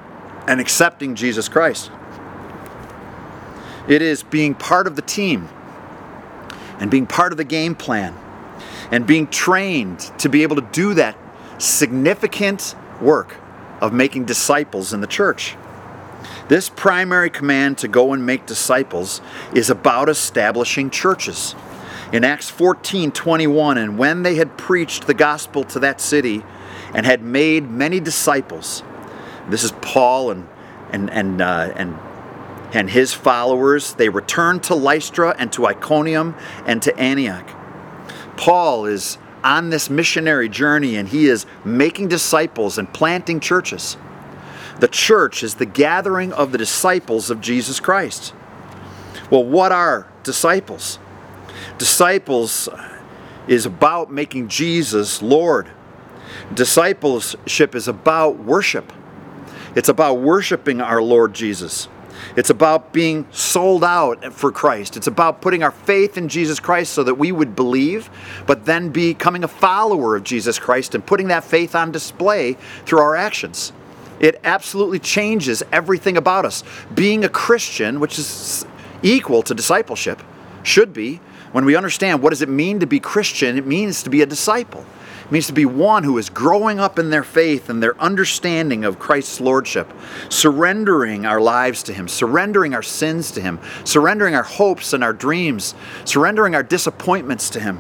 and 0.51 0.61
accepting 0.61 1.15
Jesus 1.15 1.49
Christ. 1.49 1.93
It 3.87 4.03
is 4.03 4.25
being 4.25 4.57
part 4.57 4.89
of 4.89 4.97
the 4.97 5.03
team 5.03 5.49
and 6.81 6.91
being 6.91 7.07
part 7.07 7.33
of 7.33 7.39
the 7.39 7.45
game 7.45 7.77
plan 7.77 8.17
and 8.91 9.07
being 9.07 9.29
trained 9.29 10.01
to 10.19 10.29
be 10.29 10.43
able 10.43 10.57
to 10.57 10.69
do 10.73 10.95
that 10.95 11.17
significant 11.59 12.75
work 13.01 13.37
of 13.81 13.93
making 13.93 14.25
disciples 14.25 14.93
in 14.93 15.01
the 15.01 15.07
church. 15.07 15.55
This 16.49 16.69
primary 16.69 17.31
command 17.31 17.79
to 17.79 17.87
go 17.87 18.13
and 18.13 18.27
make 18.27 18.45
disciples 18.45 19.21
is 19.55 19.71
about 19.71 20.09
establishing 20.09 20.91
churches. 20.91 21.55
In 22.13 22.25
Acts 22.25 22.51
14 22.51 23.13
21, 23.13 23.79
and 23.79 23.97
when 23.97 24.25
they 24.25 24.35
had 24.35 24.59
preached 24.59 25.07
the 25.07 25.15
gospel 25.15 25.63
to 25.63 25.79
that 25.79 26.01
city 26.01 26.43
and 26.93 27.07
had 27.07 27.23
made 27.23 27.71
many 27.71 28.01
disciples, 28.01 28.83
this 29.51 29.65
is 29.65 29.73
Paul 29.73 30.31
and 30.31 30.49
and 30.93 31.11
and 31.11 31.41
uh, 31.41 31.73
and 31.77 31.97
and 32.73 32.91
his 32.91 33.13
followers. 33.13 33.95
They 33.95 34.09
returned 34.09 34.63
to 34.65 34.75
Lystra 34.75 35.35
and 35.39 35.53
to 35.53 35.67
Iconium 35.67 36.35
and 36.67 36.81
to 36.83 36.97
Antioch. 36.99 37.49
Paul 38.37 38.87
is 38.87 39.19
on 39.43 39.71
this 39.71 39.91
missionary 39.91 40.49
journey 40.49 40.97
and 40.97 41.09
he 41.09 41.27
is 41.27 41.47
making 41.65 42.09
disciples 42.09 42.79
and 42.79 42.93
planting 42.93 43.41
churches. 43.41 43.97
The 44.79 44.89
church 44.89 45.43
is 45.43 45.57
the 45.57 45.67
gathering 45.67 46.33
of 46.33 46.53
the 46.53 46.59
disciples 46.59 47.31
of 47.31 47.41
Jesus 47.41 47.81
Christ. 47.81 48.35
Well, 49.31 49.45
what 49.45 49.73
are 49.73 50.11
disciples? 50.23 50.99
Disciples 51.79 52.69
is 53.47 53.67
about 53.67 54.11
making 54.11 54.49
Jesus 54.49 55.23
Lord. 55.23 55.71
Discipleship 56.55 57.75
is 57.75 57.89
about 57.89 58.39
worship. 58.39 58.93
It's 59.75 59.89
about 59.89 60.15
worshiping 60.15 60.81
our 60.81 61.03
Lord 61.03 61.35
Jesus. 61.35 61.89
It's 62.37 62.51
about 62.51 62.93
being 62.93 63.27
sold 63.31 63.83
out 63.83 64.33
for 64.33 64.53
Christ. 64.53 64.97
It's 64.97 65.07
about 65.07 65.41
putting 65.41 65.63
our 65.63 65.71
faith 65.71 66.19
in 66.19 66.29
Jesus 66.29 66.61
Christ 66.61 66.93
so 66.93 67.03
that 67.05 67.15
we 67.15 67.33
would 67.33 67.57
believe, 67.57 68.11
but 68.47 68.67
then 68.67 68.91
becoming 68.91 69.45
a 69.45 69.49
follower 69.49 70.17
of 70.17 70.25
Jesus 70.25 70.59
Christ 70.59 70.95
and 70.95 71.05
putting 71.05 71.29
that 71.29 71.45
faith 71.45 71.75
on 71.75 71.93
display 71.93 72.55
through 72.85 72.99
our 72.99 73.17
actions. 73.17 73.73
It 74.21 74.41
absolutely 74.45 74.99
changes 74.99 75.63
everything 75.73 76.17
about 76.17 76.45
us. 76.45 76.63
Being 76.95 77.25
a 77.25 77.29
Christian, 77.29 78.01
which 78.01 78.19
is 78.19 78.67
equal 79.03 79.43
to 79.45 79.55
discipleship, 79.55 80.23
should 80.63 80.93
be, 80.93 81.21
when 81.53 81.65
we 81.65 81.75
understand 81.75 82.23
what 82.23 82.31
does 82.31 82.43
it 82.43 82.49
mean 82.49 82.81
to 82.81 82.87
be 82.87 83.01
Christian, 83.01 83.57
it 83.57 83.67
means 83.67 84.03
to 84.03 84.11
be 84.11 84.23
a 84.23 84.27
disciple. 84.27 84.85
It 85.31 85.35
means 85.35 85.47
to 85.47 85.53
be 85.53 85.65
one 85.65 86.03
who 86.03 86.19
is 86.19 86.29
growing 86.29 86.81
up 86.81 86.99
in 86.99 87.11
their 87.11 87.23
faith 87.23 87.71
and 87.71 87.81
their 87.81 87.97
understanding 88.03 88.85
of 88.85 88.99
Christ's 88.99 89.41
lordship, 89.41 89.89
surrendering 90.29 91.25
our 91.25 91.41
lives 91.41 91.85
to 91.85 91.93
Him, 91.93 92.09
surrendering 92.09 92.75
our 92.75 92.83
sins 92.83 93.31
to 93.31 93.41
Him, 93.41 93.61
surrendering 93.85 94.35
our 94.35 94.43
hopes 94.43 94.93
and 94.93 95.05
our 95.05 95.13
dreams, 95.13 95.77
surrendering 96.05 96.57
our 96.57 96.65
disappointments 96.65 97.49
to 97.51 97.61
Him, 97.61 97.79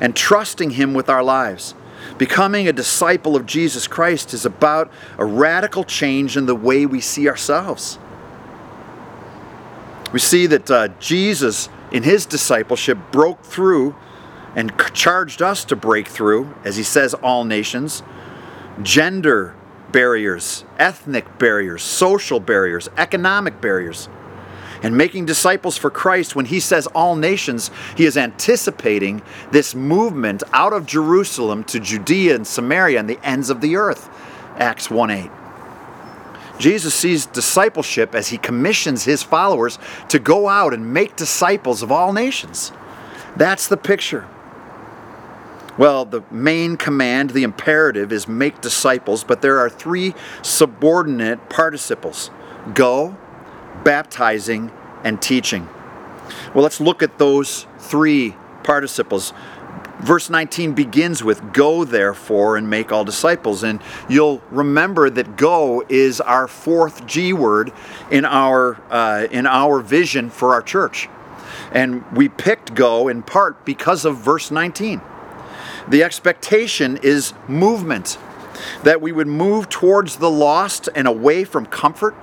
and 0.00 0.16
trusting 0.16 0.70
Him 0.70 0.94
with 0.94 1.10
our 1.10 1.22
lives. 1.22 1.74
Becoming 2.16 2.66
a 2.66 2.72
disciple 2.72 3.36
of 3.36 3.44
Jesus 3.44 3.86
Christ 3.86 4.32
is 4.32 4.46
about 4.46 4.90
a 5.18 5.26
radical 5.26 5.84
change 5.84 6.38
in 6.38 6.46
the 6.46 6.54
way 6.54 6.86
we 6.86 7.02
see 7.02 7.28
ourselves. 7.28 7.98
We 10.10 10.20
see 10.20 10.46
that 10.46 10.70
uh, 10.70 10.88
Jesus, 11.00 11.68
in 11.92 12.02
his 12.02 12.24
discipleship, 12.24 12.96
broke 13.12 13.44
through 13.44 13.94
and 14.54 14.72
charged 14.92 15.42
us 15.42 15.64
to 15.66 15.76
break 15.76 16.08
through, 16.08 16.54
as 16.64 16.76
he 16.76 16.82
says, 16.82 17.14
all 17.14 17.44
nations, 17.44 18.02
gender 18.82 19.54
barriers, 19.92 20.64
ethnic 20.78 21.38
barriers, 21.38 21.82
social 21.82 22.40
barriers, 22.40 22.88
economic 22.96 23.60
barriers. 23.60 24.08
And 24.80 24.96
making 24.96 25.26
disciples 25.26 25.76
for 25.76 25.90
Christ, 25.90 26.36
when 26.36 26.46
he 26.46 26.60
says 26.60 26.86
all 26.88 27.16
nations, 27.16 27.70
he 27.96 28.04
is 28.04 28.16
anticipating 28.16 29.22
this 29.50 29.74
movement 29.74 30.44
out 30.52 30.72
of 30.72 30.86
Jerusalem 30.86 31.64
to 31.64 31.80
Judea 31.80 32.36
and 32.36 32.46
Samaria 32.46 33.00
and 33.00 33.10
the 33.10 33.18
ends 33.24 33.50
of 33.50 33.60
the 33.60 33.74
earth. 33.74 34.08
Acts 34.56 34.88
1 34.88 35.10
8. 35.10 35.30
Jesus 36.58 36.94
sees 36.94 37.26
discipleship 37.26 38.14
as 38.14 38.28
he 38.28 38.38
commissions 38.38 39.04
his 39.04 39.22
followers 39.22 39.78
to 40.08 40.18
go 40.18 40.48
out 40.48 40.74
and 40.74 40.92
make 40.92 41.16
disciples 41.16 41.82
of 41.82 41.92
all 41.92 42.12
nations. 42.12 42.72
That's 43.36 43.68
the 43.68 43.76
picture. 43.76 44.26
Well, 45.78 46.04
the 46.04 46.24
main 46.30 46.76
command, 46.76 47.30
the 47.30 47.44
imperative, 47.44 48.12
is 48.12 48.26
make 48.26 48.60
disciples, 48.60 49.22
but 49.22 49.42
there 49.42 49.58
are 49.60 49.70
three 49.70 50.14
subordinate 50.42 51.48
participles 51.48 52.30
go, 52.74 53.16
baptizing, 53.84 54.72
and 55.04 55.22
teaching. 55.22 55.68
Well, 56.52 56.64
let's 56.64 56.80
look 56.80 57.02
at 57.02 57.18
those 57.18 57.66
three 57.78 58.34
participles. 58.64 59.32
Verse 60.00 60.28
19 60.28 60.74
begins 60.74 61.24
with 61.24 61.52
go 61.52 61.84
therefore 61.84 62.56
and 62.56 62.68
make 62.68 62.92
all 62.92 63.04
disciples. 63.04 63.62
And 63.62 63.80
you'll 64.08 64.42
remember 64.50 65.08
that 65.10 65.36
go 65.36 65.84
is 65.88 66.20
our 66.20 66.48
fourth 66.48 67.06
G 67.06 67.32
word 67.32 67.72
in 68.10 68.24
our, 68.24 68.80
uh, 68.90 69.28
in 69.30 69.46
our 69.46 69.80
vision 69.80 70.28
for 70.30 70.54
our 70.54 70.62
church. 70.62 71.08
And 71.72 72.04
we 72.12 72.28
picked 72.28 72.74
go 72.74 73.08
in 73.08 73.22
part 73.22 73.64
because 73.64 74.04
of 74.04 74.18
verse 74.18 74.50
19. 74.50 75.00
The 75.90 76.02
expectation 76.02 76.98
is 76.98 77.32
movement, 77.48 78.18
that 78.82 79.00
we 79.00 79.10
would 79.10 79.26
move 79.26 79.70
towards 79.70 80.16
the 80.16 80.30
lost 80.30 80.88
and 80.94 81.08
away 81.08 81.44
from 81.44 81.64
comfort, 81.64 82.14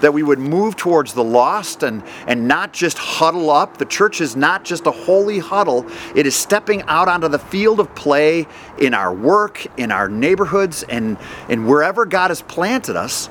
that 0.00 0.12
we 0.12 0.22
would 0.22 0.38
move 0.38 0.76
towards 0.76 1.14
the 1.14 1.24
lost 1.24 1.82
and, 1.82 2.04
and 2.28 2.46
not 2.46 2.72
just 2.72 2.98
huddle 2.98 3.50
up. 3.50 3.78
The 3.78 3.86
church 3.86 4.20
is 4.20 4.36
not 4.36 4.64
just 4.64 4.86
a 4.86 4.92
holy 4.92 5.40
huddle, 5.40 5.84
it 6.14 6.26
is 6.26 6.36
stepping 6.36 6.82
out 6.82 7.08
onto 7.08 7.26
the 7.28 7.40
field 7.40 7.80
of 7.80 7.92
play 7.96 8.46
in 8.78 8.94
our 8.94 9.12
work, 9.12 9.66
in 9.76 9.90
our 9.90 10.08
neighborhoods, 10.08 10.84
and, 10.84 11.18
and 11.48 11.66
wherever 11.66 12.06
God 12.06 12.30
has 12.30 12.42
planted 12.42 12.94
us. 12.96 13.28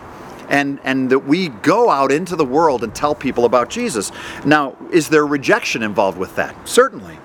And, 0.47 0.79
and 0.83 1.09
that 1.09 1.25
we 1.25 1.47
go 1.47 1.89
out 1.89 2.11
into 2.11 2.35
the 2.35 2.45
world 2.45 2.83
and 2.83 2.93
tell 2.93 3.15
people 3.15 3.45
about 3.45 3.67
Jesus. 3.67 4.11
Now, 4.45 4.75
is 4.91 5.09
there 5.09 5.25
rejection 5.25 5.81
involved 5.81 6.19
with 6.19 6.35
that? 6.35 6.69
Certainly. 6.69 7.17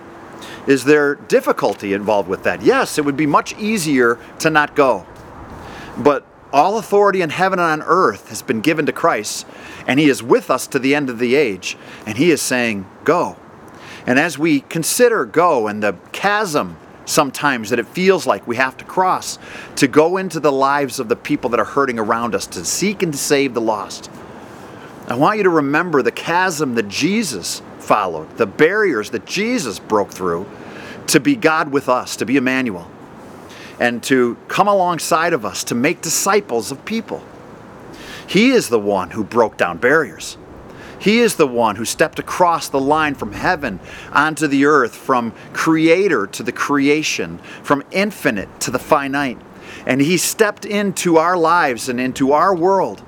Is 0.66 0.84
there 0.84 1.14
difficulty 1.14 1.92
involved 1.92 2.28
with 2.28 2.42
that? 2.44 2.62
Yes, 2.62 2.98
it 2.98 3.04
would 3.04 3.16
be 3.16 3.26
much 3.26 3.56
easier 3.58 4.18
to 4.40 4.50
not 4.50 4.74
go. 4.76 5.06
But 5.96 6.26
all 6.52 6.78
authority 6.78 7.22
in 7.22 7.30
heaven 7.30 7.58
and 7.58 7.82
on 7.82 7.88
earth 7.88 8.28
has 8.28 8.42
been 8.42 8.60
given 8.60 8.86
to 8.86 8.92
Christ, 8.92 9.46
and 9.86 9.98
He 10.00 10.08
is 10.08 10.22
with 10.22 10.50
us 10.50 10.66
to 10.68 10.78
the 10.78 10.94
end 10.94 11.08
of 11.08 11.18
the 11.18 11.34
age, 11.34 11.76
and 12.06 12.18
He 12.18 12.30
is 12.30 12.42
saying, 12.42 12.86
Go. 13.04 13.36
And 14.06 14.18
as 14.18 14.38
we 14.38 14.60
consider 14.60 15.24
go 15.24 15.68
and 15.68 15.82
the 15.82 15.94
chasm 16.12 16.76
sometimes 17.04 17.70
that 17.70 17.78
it 17.78 17.86
feels 17.88 18.26
like 18.26 18.46
we 18.46 18.56
have 18.56 18.76
to 18.76 18.84
cross 18.84 19.38
to 19.76 19.88
go 19.88 20.16
into 20.16 20.40
the 20.40 20.52
lives 20.52 21.00
of 21.00 21.08
the 21.08 21.16
people 21.16 21.50
that 21.50 21.60
are 21.60 21.64
hurting 21.64 21.98
around 21.98 22.34
us, 22.34 22.46
to 22.46 22.64
seek 22.64 23.02
and 23.02 23.12
to 23.12 23.18
save 23.18 23.52
the 23.52 23.60
lost, 23.60 24.10
I 25.08 25.14
want 25.16 25.38
you 25.38 25.42
to 25.42 25.50
remember 25.50 26.02
the 26.02 26.12
chasm 26.12 26.76
that 26.76 26.88
Jesus 26.88 27.62
followed, 27.90 28.36
the 28.36 28.46
barriers 28.46 29.10
that 29.10 29.26
Jesus 29.26 29.80
broke 29.80 30.12
through 30.12 30.46
to 31.08 31.18
be 31.18 31.34
God 31.34 31.72
with 31.72 31.88
us, 31.88 32.14
to 32.14 32.24
be 32.24 32.36
Emmanuel 32.36 32.88
and 33.80 34.00
to 34.04 34.36
come 34.46 34.68
alongside 34.68 35.32
of 35.32 35.44
us 35.44 35.64
to 35.64 35.74
make 35.74 36.00
disciples 36.00 36.70
of 36.70 36.84
people. 36.84 37.20
He 38.28 38.50
is 38.50 38.68
the 38.68 38.78
one 38.78 39.10
who 39.10 39.24
broke 39.24 39.56
down 39.56 39.78
barriers. 39.78 40.36
He 41.00 41.18
is 41.18 41.34
the 41.34 41.48
one 41.48 41.74
who 41.74 41.84
stepped 41.84 42.20
across 42.20 42.68
the 42.68 42.78
line 42.78 43.16
from 43.16 43.32
heaven 43.32 43.80
onto 44.12 44.46
the 44.46 44.66
earth, 44.66 44.94
from 44.94 45.32
creator 45.52 46.28
to 46.28 46.44
the 46.44 46.52
creation, 46.52 47.38
from 47.64 47.82
infinite 47.90 48.60
to 48.60 48.70
the 48.70 48.78
finite. 48.78 49.40
And 49.84 50.00
he 50.00 50.16
stepped 50.16 50.64
into 50.64 51.16
our 51.16 51.36
lives 51.36 51.88
and 51.88 51.98
into 51.98 52.30
our 52.30 52.54
world 52.54 53.02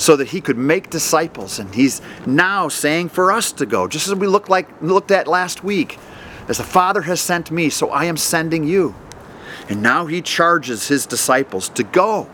so 0.00 0.16
that 0.16 0.28
he 0.28 0.40
could 0.40 0.56
make 0.56 0.88
disciples. 0.88 1.58
And 1.58 1.74
he's 1.74 2.00
now 2.26 2.68
saying 2.68 3.10
for 3.10 3.30
us 3.30 3.52
to 3.52 3.66
go, 3.66 3.86
just 3.86 4.08
as 4.08 4.14
we 4.14 4.26
looked, 4.26 4.48
like, 4.48 4.66
looked 4.80 5.10
at 5.10 5.26
last 5.26 5.62
week. 5.62 5.98
As 6.48 6.56
the 6.56 6.64
Father 6.64 7.02
has 7.02 7.20
sent 7.20 7.50
me, 7.50 7.68
so 7.68 7.90
I 7.90 8.06
am 8.06 8.16
sending 8.16 8.64
you. 8.64 8.94
And 9.68 9.82
now 9.82 10.06
he 10.06 10.22
charges 10.22 10.88
his 10.88 11.04
disciples 11.04 11.68
to 11.68 11.82
go 11.82 12.30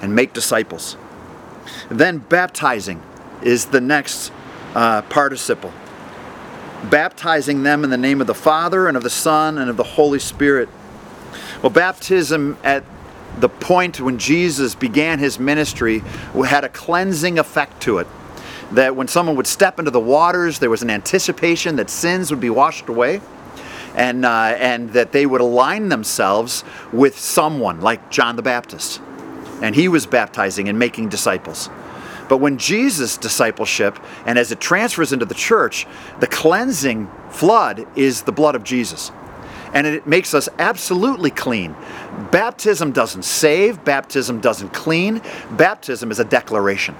and 0.00 0.14
make 0.14 0.32
disciples. 0.32 0.96
Then 1.90 2.18
baptizing 2.18 3.02
is 3.42 3.66
the 3.66 3.82
next 3.82 4.32
uh, 4.74 5.02
participle. 5.02 5.74
Baptizing 6.84 7.64
them 7.64 7.84
in 7.84 7.90
the 7.90 7.98
name 7.98 8.22
of 8.22 8.26
the 8.26 8.34
Father 8.34 8.88
and 8.88 8.96
of 8.96 9.02
the 9.02 9.10
Son 9.10 9.58
and 9.58 9.68
of 9.68 9.76
the 9.76 9.84
Holy 9.84 10.18
Spirit. 10.18 10.70
Well, 11.60 11.70
baptism 11.70 12.56
at 12.64 12.82
the 13.40 13.48
point 13.48 14.00
when 14.00 14.18
Jesus 14.18 14.74
began 14.74 15.18
his 15.18 15.38
ministry 15.38 16.00
had 16.46 16.64
a 16.64 16.68
cleansing 16.68 17.38
effect 17.38 17.80
to 17.82 17.98
it. 17.98 18.06
That 18.72 18.96
when 18.96 19.08
someone 19.08 19.36
would 19.36 19.46
step 19.46 19.78
into 19.78 19.90
the 19.90 20.00
waters, 20.00 20.58
there 20.58 20.70
was 20.70 20.82
an 20.82 20.90
anticipation 20.90 21.76
that 21.76 21.88
sins 21.88 22.30
would 22.30 22.40
be 22.40 22.50
washed 22.50 22.88
away 22.88 23.20
and, 23.94 24.24
uh, 24.24 24.54
and 24.58 24.92
that 24.92 25.12
they 25.12 25.26
would 25.26 25.40
align 25.40 25.88
themselves 25.88 26.64
with 26.92 27.18
someone 27.18 27.80
like 27.80 28.10
John 28.10 28.36
the 28.36 28.42
Baptist. 28.42 29.00
And 29.62 29.74
he 29.74 29.88
was 29.88 30.06
baptizing 30.06 30.68
and 30.68 30.78
making 30.78 31.08
disciples. 31.08 31.68
But 32.28 32.38
when 32.38 32.58
Jesus' 32.58 33.16
discipleship, 33.16 33.98
and 34.26 34.38
as 34.38 34.52
it 34.52 34.60
transfers 34.60 35.12
into 35.12 35.24
the 35.24 35.34
church, 35.34 35.86
the 36.20 36.26
cleansing 36.26 37.10
flood 37.30 37.86
is 37.96 38.22
the 38.22 38.32
blood 38.32 38.54
of 38.54 38.64
Jesus. 38.64 39.10
And 39.74 39.86
it 39.86 40.06
makes 40.06 40.34
us 40.34 40.48
absolutely 40.58 41.30
clean. 41.30 41.74
Baptism 42.30 42.92
doesn't 42.92 43.24
save, 43.24 43.84
baptism 43.84 44.40
doesn't 44.40 44.72
clean, 44.72 45.22
baptism 45.52 46.10
is 46.10 46.18
a 46.18 46.24
declaration. 46.24 46.94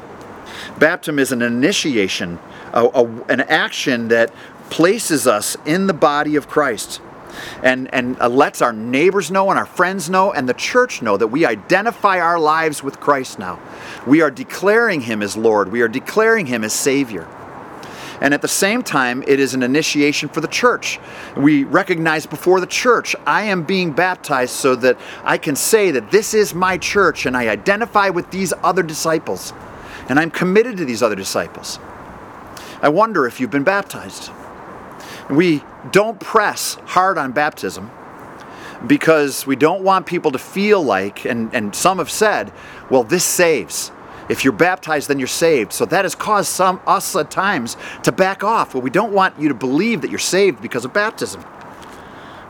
Baptism 0.79 1.19
is 1.19 1.33
an 1.33 1.43
initiation, 1.43 2.39
a, 2.73 2.85
a, 2.85 3.05
an 3.29 3.41
action 3.43 4.09
that 4.09 4.33
places 4.71 5.27
us 5.27 5.57
in 5.65 5.87
the 5.87 5.95
body 5.95 6.37
of 6.37 6.49
Christ 6.49 7.01
and, 7.63 7.93
and 7.95 8.21
uh, 8.21 8.29
lets 8.29 8.63
our 8.63 8.73
neighbors 8.73 9.31
know 9.31 9.51
and 9.51 9.59
our 9.59 9.67
friends 9.67 10.09
know 10.11 10.33
and 10.33 10.49
the 10.49 10.55
church 10.55 11.03
know 11.03 11.17
that 11.17 11.29
we 11.29 11.47
identify 11.47 12.21
our 12.21 12.39
lives 12.39 12.83
with 12.83 13.01
Christ 13.01 13.39
now. 13.39 13.61
We 14.07 14.21
are 14.23 14.31
declaring 14.31 15.03
Him 15.03 15.23
as 15.23 15.37
Lord, 15.37 15.71
we 15.71 15.83
are 15.83 15.89
declaring 15.89 16.47
Him 16.47 16.65
as 16.65 16.73
Savior. 16.73 17.27
And 18.21 18.35
at 18.35 18.43
the 18.43 18.49
same 18.49 18.83
time, 18.83 19.23
it 19.27 19.39
is 19.39 19.55
an 19.55 19.63
initiation 19.63 20.29
for 20.29 20.41
the 20.41 20.49
church. 20.49 20.99
We 21.37 21.65
recognize 21.65 22.27
before 22.27 22.61
the 22.61 22.67
church, 22.67 23.15
I 23.27 23.43
am 23.45 23.63
being 23.63 23.93
baptized 23.93 24.53
so 24.53 24.75
that 24.77 24.99
I 25.25 25.39
can 25.39 25.55
say 25.57 25.91
that 25.93 26.11
this 26.11 26.35
is 26.35 26.55
my 26.55 26.79
church 26.79 27.27
and 27.27 27.37
I 27.37 27.49
identify 27.49 28.09
with 28.09 28.31
these 28.31 28.53
other 28.63 28.83
disciples. 28.83 29.53
And 30.09 30.19
I'm 30.19 30.31
committed 30.31 30.77
to 30.79 30.85
these 30.85 31.03
other 31.03 31.17
disciples. 31.17 31.79
I 32.81 32.89
wonder 32.89 33.27
if 33.27 33.41
you've 33.41 33.51
been 33.51 33.65
baptized. 33.65 34.31
We 35.31 35.63
don't 35.93 36.19
press 36.19 36.75
hard 36.87 37.19
on 37.19 37.33
baptism 37.33 37.91
because 38.87 39.47
we 39.47 39.57
don't 39.57 39.83
want 39.83 40.07
people 40.07 40.31
to 40.33 40.39
feel 40.39 40.83
like, 40.83 41.25
and, 41.25 41.53
and 41.55 41.75
some 41.75 41.99
have 41.99 42.11
said, 42.11 42.53
well, 42.91 43.03
this 43.03 43.25
saves. 43.25 43.91
If 44.29 44.45
you're 44.45 44.53
baptized, 44.53 45.09
then 45.09 45.19
you're 45.19 45.27
saved. 45.27 45.73
So 45.73 45.85
that 45.87 46.05
has 46.05 46.15
caused 46.15 46.51
some 46.51 46.81
us 46.87 47.17
at 47.17 47.31
times 47.31 47.77
to 48.03 48.13
back 48.13 48.45
off. 48.45 48.75
Well, 48.75 48.83
we 48.83 48.91
don't 48.91 49.13
want 49.13 49.39
you 49.41 49.49
to 49.49 49.55
believe 49.55 50.03
that 50.03 50.11
you're 50.11 50.19
saved 50.19 50.61
because 50.61 50.85
of 50.85 50.93
baptism. 50.93 51.45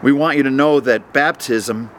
We 0.03 0.13
want 0.13 0.37
you 0.37 0.43
to 0.45 0.51
know 0.51 0.81
that 0.81 1.13
baptism 1.13 1.91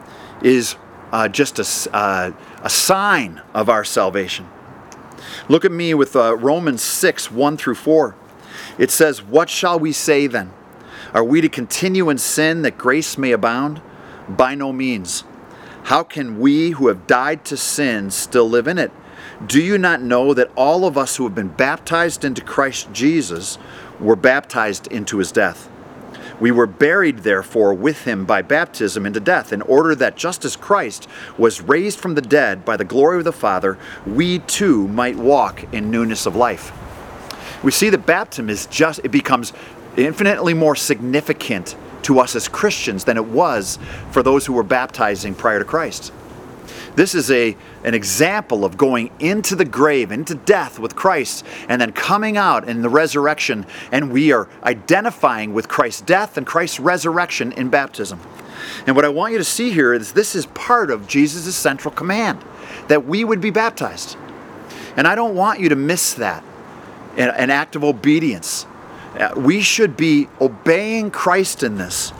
is 0.42 0.76
uh, 1.12 1.28
just 1.28 1.58
a, 1.58 1.96
uh, 1.96 2.32
a 2.62 2.70
sign 2.70 3.42
of 3.54 3.68
our 3.68 3.84
salvation. 3.84 4.48
Look 5.48 5.64
at 5.64 5.72
me 5.72 5.94
with 5.94 6.16
uh, 6.16 6.36
Romans 6.36 6.82
6 6.82 7.30
1 7.30 7.56
through 7.56 7.74
4. 7.74 8.14
It 8.78 8.90
says, 8.90 9.22
What 9.22 9.50
shall 9.50 9.78
we 9.78 9.92
say 9.92 10.26
then? 10.26 10.52
Are 11.12 11.24
we 11.24 11.40
to 11.40 11.48
continue 11.48 12.08
in 12.08 12.18
sin 12.18 12.62
that 12.62 12.78
grace 12.78 13.18
may 13.18 13.32
abound? 13.32 13.80
By 14.28 14.54
no 14.54 14.72
means. 14.72 15.24
How 15.84 16.02
can 16.04 16.38
we 16.38 16.70
who 16.70 16.88
have 16.88 17.06
died 17.06 17.44
to 17.46 17.56
sin 17.56 18.10
still 18.10 18.48
live 18.48 18.68
in 18.68 18.78
it? 18.78 18.92
Do 19.46 19.62
you 19.62 19.78
not 19.78 20.02
know 20.02 20.34
that 20.34 20.50
all 20.54 20.84
of 20.84 20.98
us 20.98 21.16
who 21.16 21.24
have 21.24 21.34
been 21.34 21.48
baptized 21.48 22.26
into 22.26 22.42
Christ 22.42 22.92
Jesus 22.92 23.56
were 23.98 24.16
baptized 24.16 24.86
into 24.88 25.16
his 25.16 25.32
death? 25.32 25.70
We 26.38 26.50
were 26.50 26.66
buried, 26.66 27.20
therefore, 27.20 27.72
with 27.72 28.04
him 28.04 28.26
by 28.26 28.42
baptism 28.42 29.06
into 29.06 29.20
death, 29.20 29.50
in 29.52 29.62
order 29.62 29.94
that 29.94 30.16
just 30.16 30.44
as 30.44 30.56
Christ 30.56 31.08
was 31.38 31.62
raised 31.62 31.98
from 31.98 32.14
the 32.14 32.22
dead 32.22 32.66
by 32.66 32.76
the 32.76 32.84
glory 32.84 33.18
of 33.18 33.24
the 33.24 33.32
Father, 33.32 33.78
we 34.06 34.40
too 34.40 34.88
might 34.88 35.16
walk 35.16 35.64
in 35.72 35.90
newness 35.90 36.26
of 36.26 36.36
life. 36.36 36.70
We 37.62 37.72
see 37.72 37.88
that 37.90 38.04
baptism 38.04 38.50
is 38.50 38.66
just, 38.66 39.00
it 39.04 39.10
becomes 39.10 39.54
infinitely 39.96 40.52
more 40.52 40.76
significant 40.76 41.76
to 42.02 42.20
us 42.20 42.36
as 42.36 42.48
Christians 42.48 43.04
than 43.04 43.16
it 43.16 43.26
was 43.26 43.78
for 44.10 44.22
those 44.22 44.44
who 44.46 44.52
were 44.52 44.62
baptizing 44.62 45.34
prior 45.34 45.58
to 45.58 45.64
Christ. 45.64 46.12
This 46.96 47.14
is 47.14 47.30
a, 47.30 47.56
an 47.84 47.94
example 47.94 48.64
of 48.64 48.76
going 48.76 49.10
into 49.20 49.54
the 49.54 49.64
grave, 49.64 50.10
into 50.10 50.34
death 50.34 50.78
with 50.78 50.96
Christ, 50.96 51.44
and 51.68 51.80
then 51.80 51.92
coming 51.92 52.36
out 52.36 52.68
in 52.68 52.82
the 52.82 52.88
resurrection, 52.88 53.66
and 53.92 54.12
we 54.12 54.32
are 54.32 54.48
identifying 54.64 55.54
with 55.54 55.68
Christ's 55.68 56.02
death 56.02 56.36
and 56.36 56.46
Christ's 56.46 56.80
resurrection 56.80 57.52
in 57.52 57.68
baptism. 57.68 58.20
And 58.86 58.96
what 58.96 59.04
I 59.04 59.08
want 59.08 59.32
you 59.32 59.38
to 59.38 59.44
see 59.44 59.70
here 59.70 59.94
is 59.94 60.12
this 60.12 60.34
is 60.34 60.46
part 60.46 60.90
of 60.90 61.06
Jesus' 61.06 61.56
central 61.56 61.94
command 61.94 62.44
that 62.88 63.06
we 63.06 63.24
would 63.24 63.40
be 63.40 63.50
baptized. 63.50 64.16
And 64.96 65.06
I 65.06 65.14
don't 65.14 65.34
want 65.34 65.60
you 65.60 65.68
to 65.68 65.76
miss 65.76 66.14
that 66.14 66.44
an 67.16 67.50
act 67.50 67.76
of 67.76 67.84
obedience 67.84 68.66
uh, 69.18 69.32
we 69.36 69.60
should 69.60 69.96
be 69.96 70.28
obeying 70.40 71.10
Christ 71.10 71.62
in 71.62 71.76
this. 71.76 72.12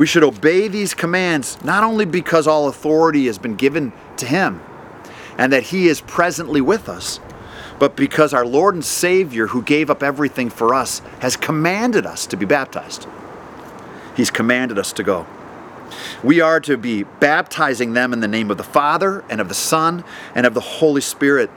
We 0.00 0.06
should 0.06 0.24
obey 0.24 0.66
these 0.66 0.94
commands 0.94 1.62
not 1.62 1.84
only 1.84 2.06
because 2.06 2.46
all 2.46 2.68
authority 2.68 3.26
has 3.26 3.36
been 3.36 3.54
given 3.54 3.92
to 4.16 4.24
Him 4.24 4.62
and 5.36 5.52
that 5.52 5.64
He 5.64 5.88
is 5.88 6.00
presently 6.00 6.62
with 6.62 6.88
us, 6.88 7.20
but 7.78 7.96
because 7.96 8.32
our 8.32 8.46
Lord 8.46 8.74
and 8.74 8.82
Savior, 8.82 9.48
who 9.48 9.60
gave 9.60 9.90
up 9.90 10.02
everything 10.02 10.48
for 10.48 10.72
us, 10.72 11.00
has 11.18 11.36
commanded 11.36 12.06
us 12.06 12.24
to 12.28 12.38
be 12.38 12.46
baptized. 12.46 13.06
He's 14.16 14.30
commanded 14.30 14.78
us 14.78 14.90
to 14.94 15.02
go. 15.02 15.26
We 16.24 16.40
are 16.40 16.60
to 16.60 16.78
be 16.78 17.02
baptizing 17.02 17.92
them 17.92 18.14
in 18.14 18.20
the 18.20 18.26
name 18.26 18.50
of 18.50 18.56
the 18.56 18.64
Father 18.64 19.22
and 19.28 19.38
of 19.38 19.48
the 19.48 19.54
Son 19.54 20.02
and 20.34 20.46
of 20.46 20.54
the 20.54 20.60
Holy 20.60 21.02
Spirit 21.02 21.50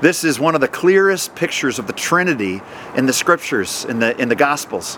this 0.00 0.22
is 0.22 0.38
one 0.38 0.54
of 0.54 0.60
the 0.60 0.68
clearest 0.68 1.34
pictures 1.34 1.78
of 1.78 1.86
the 1.88 1.92
Trinity 1.92 2.60
in 2.96 3.06
the 3.06 3.12
scriptures, 3.12 3.84
in 3.84 3.98
the, 3.98 4.16
in 4.20 4.28
the 4.28 4.36
Gospels. 4.36 4.96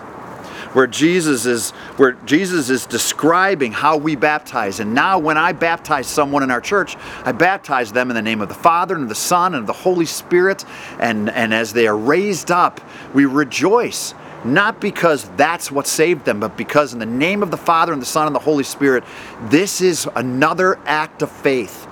Where 0.73 0.87
Jesus 0.87 1.45
is 1.45 1.71
where 1.97 2.13
Jesus 2.25 2.69
is 2.69 2.85
describing 2.85 3.71
how 3.71 3.97
we 3.97 4.15
baptize. 4.15 4.79
And 4.79 4.93
now 4.93 5.19
when 5.19 5.37
I 5.37 5.51
baptize 5.51 6.07
someone 6.07 6.43
in 6.43 6.51
our 6.51 6.61
church, 6.61 6.95
I 7.23 7.31
baptize 7.31 7.91
them 7.91 8.09
in 8.09 8.15
the 8.15 8.21
name 8.21 8.41
of 8.41 8.47
the 8.47 8.55
Father 8.55 8.95
and 8.95 9.03
of 9.03 9.09
the 9.09 9.15
Son 9.15 9.53
and 9.53 9.61
of 9.61 9.67
the 9.67 9.73
Holy 9.73 10.05
Spirit. 10.05 10.65
And, 10.99 11.29
and 11.29 11.53
as 11.53 11.73
they 11.73 11.87
are 11.87 11.97
raised 11.97 12.51
up, 12.51 12.81
we 13.13 13.25
rejoice. 13.25 14.13
Not 14.43 14.81
because 14.81 15.29
that's 15.35 15.71
what 15.71 15.85
saved 15.85 16.25
them, 16.25 16.39
but 16.39 16.57
because 16.57 16.93
in 16.93 16.99
the 16.99 17.05
name 17.05 17.43
of 17.43 17.51
the 17.51 17.57
Father 17.57 17.93
and 17.93 18.01
the 18.01 18.07
Son 18.07 18.25
and 18.25 18.35
the 18.35 18.39
Holy 18.39 18.63
Spirit, 18.63 19.03
this 19.43 19.81
is 19.81 20.09
another 20.15 20.79
act 20.85 21.21
of 21.21 21.31
faith 21.31 21.87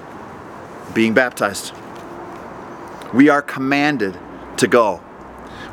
being 0.93 1.13
baptized. 1.13 1.73
We 3.13 3.29
are 3.29 3.41
commanded 3.41 4.17
to 4.57 4.67
go. 4.67 5.01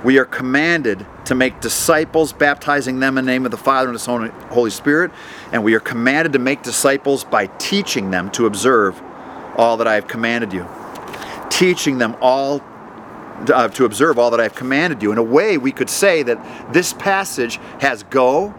We 0.04 0.18
are 0.18 0.24
commanded 0.24 1.04
to 1.24 1.34
make 1.34 1.60
disciples, 1.60 2.32
baptizing 2.32 3.00
them 3.00 3.18
in 3.18 3.24
the 3.24 3.30
name 3.30 3.44
of 3.44 3.50
the 3.50 3.56
Father 3.56 3.88
and 3.88 3.94
the 3.94 4.00
Son 4.00 4.24
and 4.24 4.32
the 4.32 4.46
Holy 4.54 4.70
Spirit. 4.70 5.10
And 5.52 5.64
we 5.64 5.74
are 5.74 5.80
commanded 5.80 6.32
to 6.34 6.38
make 6.38 6.62
disciples 6.62 7.24
by 7.24 7.46
teaching 7.58 8.10
them 8.10 8.30
to 8.32 8.46
observe 8.46 9.00
all 9.56 9.76
that 9.78 9.86
I 9.86 9.94
have 9.94 10.06
commanded 10.06 10.52
you. 10.52 10.66
Teaching 11.50 11.98
them 11.98 12.16
all 12.20 12.62
uh, 13.52 13.68
to 13.68 13.84
observe 13.84 14.18
all 14.18 14.30
that 14.30 14.40
I 14.40 14.44
have 14.44 14.54
commanded 14.54 15.02
you. 15.02 15.12
In 15.12 15.18
a 15.18 15.22
way, 15.22 15.58
we 15.58 15.72
could 15.72 15.90
say 15.90 16.22
that 16.22 16.72
this 16.72 16.92
passage 16.92 17.58
has 17.80 18.02
go, 18.04 18.54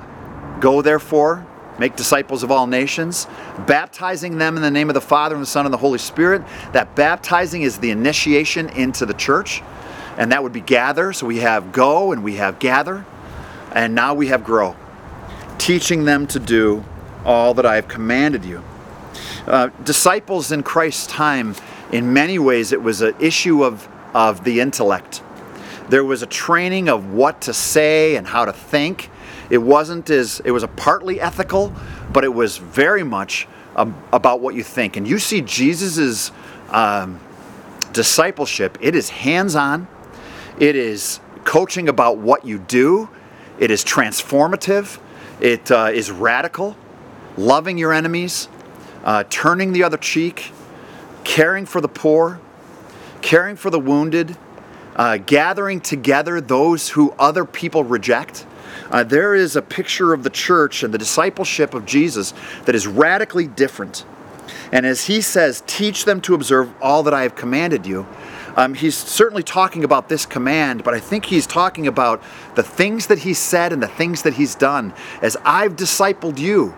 go 0.59 0.81
therefore, 0.81 1.45
make 1.79 1.95
disciples 1.95 2.43
of 2.43 2.51
all 2.51 2.67
nations, 2.67 3.27
baptizing 3.65 4.37
them 4.37 4.55
in 4.55 4.61
the 4.61 4.71
name 4.71 4.89
of 4.89 4.93
the 4.93 5.01
Father 5.01 5.35
and 5.35 5.41
the 5.41 5.47
Son 5.47 5.65
and 5.65 5.73
the 5.73 5.79
Holy 5.79 5.99
Spirit. 5.99 6.43
That 6.73 6.95
baptizing 6.95 7.61
is 7.61 7.77
the 7.77 7.91
initiation 7.91 8.69
into 8.69 9.05
the 9.05 9.13
church, 9.13 9.61
and 10.17 10.31
that 10.31 10.43
would 10.43 10.53
be 10.53 10.61
gather. 10.61 11.13
So 11.13 11.27
we 11.27 11.37
have 11.37 11.71
go 11.71 12.11
and 12.11 12.23
we 12.23 12.35
have 12.35 12.59
gather, 12.59 13.05
and 13.71 13.95
now 13.95 14.13
we 14.13 14.27
have 14.27 14.43
grow, 14.43 14.75
teaching 15.57 16.05
them 16.05 16.27
to 16.27 16.39
do 16.39 16.83
all 17.25 17.53
that 17.55 17.65
I 17.65 17.75
have 17.75 17.87
commanded 17.87 18.45
you. 18.45 18.63
Uh, 19.45 19.69
disciples 19.83 20.51
in 20.51 20.63
Christ's 20.63 21.07
time, 21.07 21.55
in 21.91 22.13
many 22.13 22.39
ways, 22.39 22.71
it 22.71 22.81
was 22.81 23.01
an 23.01 23.15
issue 23.19 23.63
of, 23.63 23.87
of 24.13 24.43
the 24.43 24.59
intellect. 24.59 25.21
There 25.89 26.03
was 26.03 26.21
a 26.21 26.25
training 26.25 26.89
of 26.89 27.13
what 27.13 27.41
to 27.41 27.53
say 27.53 28.15
and 28.17 28.27
how 28.27 28.45
to 28.45 28.51
think 28.51 29.09
it 29.49 29.59
wasn't 29.59 30.09
as, 30.09 30.41
it 30.43 30.51
was 30.51 30.63
a 30.63 30.67
partly 30.67 31.21
ethical, 31.21 31.73
but 32.11 32.23
it 32.23 32.33
was 32.33 32.57
very 32.57 33.03
much 33.03 33.47
um, 33.75 33.95
about 34.11 34.41
what 34.41 34.55
you 34.55 34.63
think. 34.63 34.97
And 34.97 35.07
you 35.07 35.19
see 35.19 35.41
Jesus's 35.41 36.31
um, 36.69 37.19
discipleship, 37.93 38.77
it 38.81 38.95
is 38.95 39.09
hands 39.09 39.55
on, 39.55 39.87
it 40.59 40.75
is 40.75 41.19
coaching 41.43 41.87
about 41.87 42.17
what 42.17 42.45
you 42.45 42.57
do, 42.57 43.09
it 43.59 43.71
is 43.71 43.83
transformative, 43.83 44.99
it 45.39 45.71
uh, 45.71 45.89
is 45.93 46.11
radical, 46.11 46.75
loving 47.37 47.77
your 47.77 47.93
enemies, 47.93 48.49
uh, 49.03 49.23
turning 49.29 49.71
the 49.71 49.83
other 49.83 49.97
cheek, 49.97 50.51
caring 51.23 51.65
for 51.65 51.81
the 51.81 51.87
poor, 51.87 52.39
caring 53.21 53.55
for 53.55 53.69
the 53.69 53.79
wounded, 53.79 54.35
uh, 54.95 55.17
gathering 55.17 55.79
together 55.79 56.41
those 56.41 56.89
who 56.89 57.11
other 57.19 57.45
people 57.45 57.83
reject. 57.83 58.45
Uh, 58.89 59.03
there 59.03 59.35
is 59.35 59.55
a 59.55 59.61
picture 59.61 60.13
of 60.13 60.23
the 60.23 60.29
church 60.29 60.83
and 60.83 60.93
the 60.93 60.97
discipleship 60.97 61.73
of 61.73 61.85
Jesus 61.85 62.33
that 62.65 62.75
is 62.75 62.87
radically 62.87 63.47
different. 63.47 64.05
And 64.71 64.85
as 64.85 65.05
he 65.05 65.21
says, 65.21 65.63
teach 65.67 66.05
them 66.05 66.19
to 66.21 66.33
observe 66.33 66.69
all 66.81 67.03
that 67.03 67.13
I 67.13 67.23
have 67.23 67.35
commanded 67.35 67.85
you, 67.85 68.07
um, 68.57 68.73
he's 68.73 68.97
certainly 68.97 69.43
talking 69.43 69.83
about 69.83 70.09
this 70.09 70.25
command, 70.25 70.83
but 70.83 70.95
I 70.95 70.99
think 70.99 71.25
he's 71.25 71.45
talking 71.45 71.85
about 71.85 72.23
the 72.55 72.63
things 72.63 73.05
that 73.05 73.19
he 73.19 73.35
said 73.35 73.71
and 73.71 73.83
the 73.83 73.87
things 73.87 74.23
that 74.23 74.33
he's 74.33 74.55
done. 74.55 74.95
As 75.21 75.37
I've 75.45 75.75
discipled 75.75 76.39
you, 76.39 76.75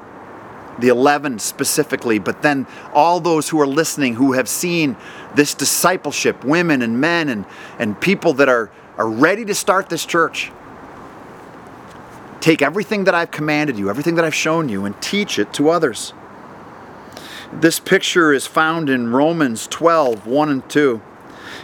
the 0.79 0.89
11 0.89 1.39
specifically, 1.39 2.19
but 2.19 2.41
then 2.41 2.67
all 2.93 3.21
those 3.21 3.47
who 3.47 3.61
are 3.61 3.67
listening 3.67 4.15
who 4.15 4.33
have 4.33 4.49
seen 4.49 4.97
this 5.35 5.53
discipleship, 5.53 6.43
women 6.43 6.81
and 6.81 6.99
men 6.99 7.29
and, 7.29 7.45
and 7.79 7.99
people 7.99 8.33
that 8.33 8.49
are, 8.49 8.69
are 8.97 9.09
ready 9.09 9.45
to 9.45 9.55
start 9.55 9.87
this 9.87 10.05
church. 10.05 10.51
Take 12.41 12.61
everything 12.61 13.05
that 13.05 13.15
I've 13.15 13.31
commanded 13.31 13.77
you, 13.77 13.89
everything 13.89 14.15
that 14.15 14.25
I've 14.25 14.35
shown 14.35 14.67
you, 14.67 14.83
and 14.83 15.01
teach 15.01 15.39
it 15.39 15.53
to 15.53 15.69
others. 15.69 16.13
This 17.53 17.79
picture 17.79 18.33
is 18.33 18.45
found 18.45 18.89
in 18.89 19.11
Romans 19.11 19.65
12, 19.67 20.27
1 20.27 20.49
and 20.49 20.69
2. 20.69 21.01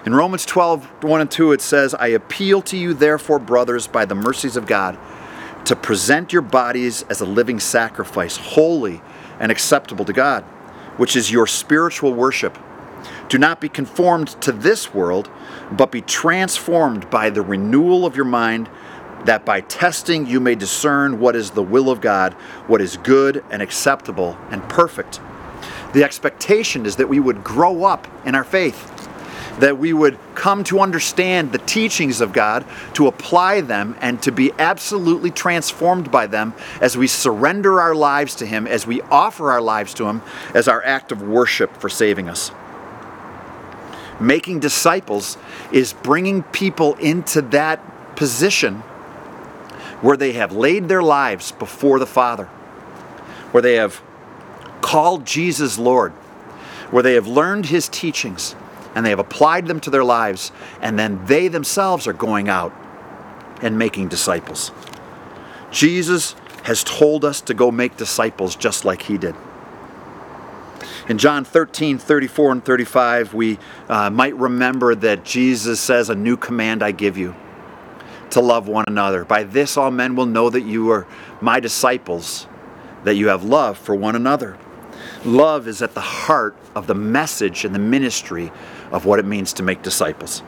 In 0.06 0.14
Romans 0.14 0.46
12, 0.46 1.04
1 1.04 1.22
and 1.22 1.32
2, 1.32 1.52
it 1.52 1.62
says, 1.62 1.94
I 1.94 2.08
appeal 2.08 2.62
to 2.64 2.78
you, 2.78 2.94
therefore, 2.94 3.40
brothers, 3.40 3.88
by 3.88 4.06
the 4.06 4.16
mercies 4.16 4.56
of 4.56 4.68
God, 4.68 4.98
to 5.66 5.76
present 5.76 6.32
your 6.32 6.42
bodies 6.42 7.04
as 7.10 7.22
a 7.22 7.26
living 7.26 7.60
sacrifice, 7.60 8.38
holy 8.38 9.02
and 9.40 9.52
acceptable 9.52 10.06
to 10.06 10.14
God, 10.14 10.44
which 10.98 11.16
is 11.16 11.32
your 11.32 11.48
spiritual 11.48 12.14
worship. 12.14 12.58
Do 13.30 13.38
not 13.38 13.60
be 13.60 13.70
conformed 13.70 14.30
to 14.42 14.52
this 14.52 14.94
world, 14.94 15.30
but 15.72 15.92
be 15.92 16.02
transformed 16.02 17.10
by 17.10 17.30
the 17.30 17.42
renewal 17.42 18.06
of 18.06 18.16
your 18.16 18.26
mind 18.26 18.70
that 19.26 19.44
by 19.46 19.62
testing 19.62 20.28
you 20.28 20.40
may 20.40 20.56
discern 20.56 21.20
what 21.20 21.36
is 21.36 21.52
the 21.52 21.64
will 21.64 21.90
of 21.90 22.00
God, 22.00 22.34
what 22.68 22.82
is 22.82 22.98
good 22.98 23.44
and 23.50 23.62
acceptable 23.62 24.38
and 24.52 24.62
perfect. 24.70 25.20
The 25.94 26.04
expectation 26.04 26.86
is 26.86 26.98
that 26.98 27.10
we 27.10 27.20
would 27.20 27.44
grow 27.44 27.86
up 27.86 28.08
in 28.26 28.36
our 28.36 28.44
faith, 28.44 28.92
that 29.60 29.78
we 29.78 29.94
would 29.94 30.18
come 30.36 30.64
to 30.66 30.80
understand 30.80 31.52
the 31.52 31.58
teachings 31.60 32.22
of 32.22 32.34
God, 32.34 32.66
to 32.94 33.08
apply 33.08 33.62
them, 33.62 33.96
and 34.02 34.22
to 34.24 34.32
be 34.32 34.52
absolutely 34.60 35.32
transformed 35.32 36.12
by 36.12 36.28
them 36.28 36.54
as 36.82 36.98
we 36.98 37.08
surrender 37.08 37.80
our 37.80 37.96
lives 37.96 38.36
to 38.36 38.46
Him, 38.46 38.68
as 38.68 38.86
we 38.86 39.02
offer 39.04 39.52
our 39.52 39.62
lives 39.62 39.94
to 39.96 40.06
Him 40.06 40.22
as 40.54 40.68
our 40.68 40.84
act 40.84 41.12
of 41.12 41.22
worship 41.22 41.76
for 41.78 41.90
saving 41.90 42.28
us. 42.30 42.52
Making 44.20 44.60
disciples 44.60 45.38
is 45.72 45.94
bringing 45.94 46.44
people 46.44 46.96
into 46.96 47.42
that 47.42 48.16
position 48.16 48.76
where 50.02 50.18
they 50.18 50.34
have 50.34 50.52
laid 50.52 50.88
their 50.88 51.04
lives 51.04 51.52
before 51.54 52.00
the 52.00 52.06
Father, 52.06 52.46
where 53.52 53.62
they 53.62 53.76
have 53.76 54.02
called 54.82 55.26
Jesus 55.26 55.78
Lord, 55.78 56.12
where 56.92 57.04
they 57.04 57.14
have 57.14 57.28
learned 57.28 57.68
his 57.68 57.90
teachings 57.90 58.56
and 58.96 59.06
they 59.06 59.12
have 59.12 59.20
applied 59.20 59.68
them 59.68 59.80
to 59.82 59.90
their 59.90 60.04
lives, 60.04 60.52
and 60.82 60.98
then 60.98 61.24
they 61.26 61.48
themselves 61.50 62.08
are 62.08 62.14
going 62.14 62.50
out 62.50 62.74
and 63.62 63.78
making 63.78 64.08
disciples. 64.08 64.72
Jesus 65.72 66.36
has 66.64 66.84
told 66.84 67.24
us 67.24 67.42
to 67.42 67.54
go 67.54 67.70
make 67.70 67.98
disciples 67.98 68.56
just 68.56 68.86
like 68.86 69.04
he 69.04 69.18
did. 69.18 69.36
In 71.08 71.20
John 71.20 71.46
13, 71.46 72.00
34 72.00 72.52
and 72.54 72.66
35, 72.66 73.34
we 73.36 73.60
uh, 73.88 74.10
might 74.10 74.36
remember 74.36 74.96
that 74.96 75.24
Jesus 75.24 75.80
says, 75.80 76.10
A 76.10 76.16
new 76.16 76.36
command 76.36 76.82
I 76.82 76.92
give 76.92 77.18
you 77.18 77.36
to 78.32 78.42
love 78.42 78.68
one 78.68 78.86
another. 78.88 79.24
By 79.24 79.44
this, 79.44 79.78
all 79.78 79.92
men 79.92 80.16
will 80.16 80.26
know 80.26 80.50
that 80.50 80.62
you 80.62 80.90
are 80.90 81.06
my 81.42 81.60
disciples, 81.60 82.48
that 83.04 83.16
you 83.16 83.28
have 83.28 83.44
love 83.44 83.78
for 83.78 83.94
one 83.94 84.16
another. 84.16 84.58
Love 85.26 85.68
is 85.68 85.82
at 85.82 85.96
the 85.96 86.02
heart 86.02 86.56
of 86.76 86.86
the 86.86 86.94
message 86.94 87.66
and 87.66 87.74
the 87.74 87.80
ministry 87.80 88.52
of 88.92 89.06
what 89.06 89.18
it 89.18 89.26
means 89.26 89.54
to 89.54 89.64
make 89.64 89.82
disciples. 89.82 90.44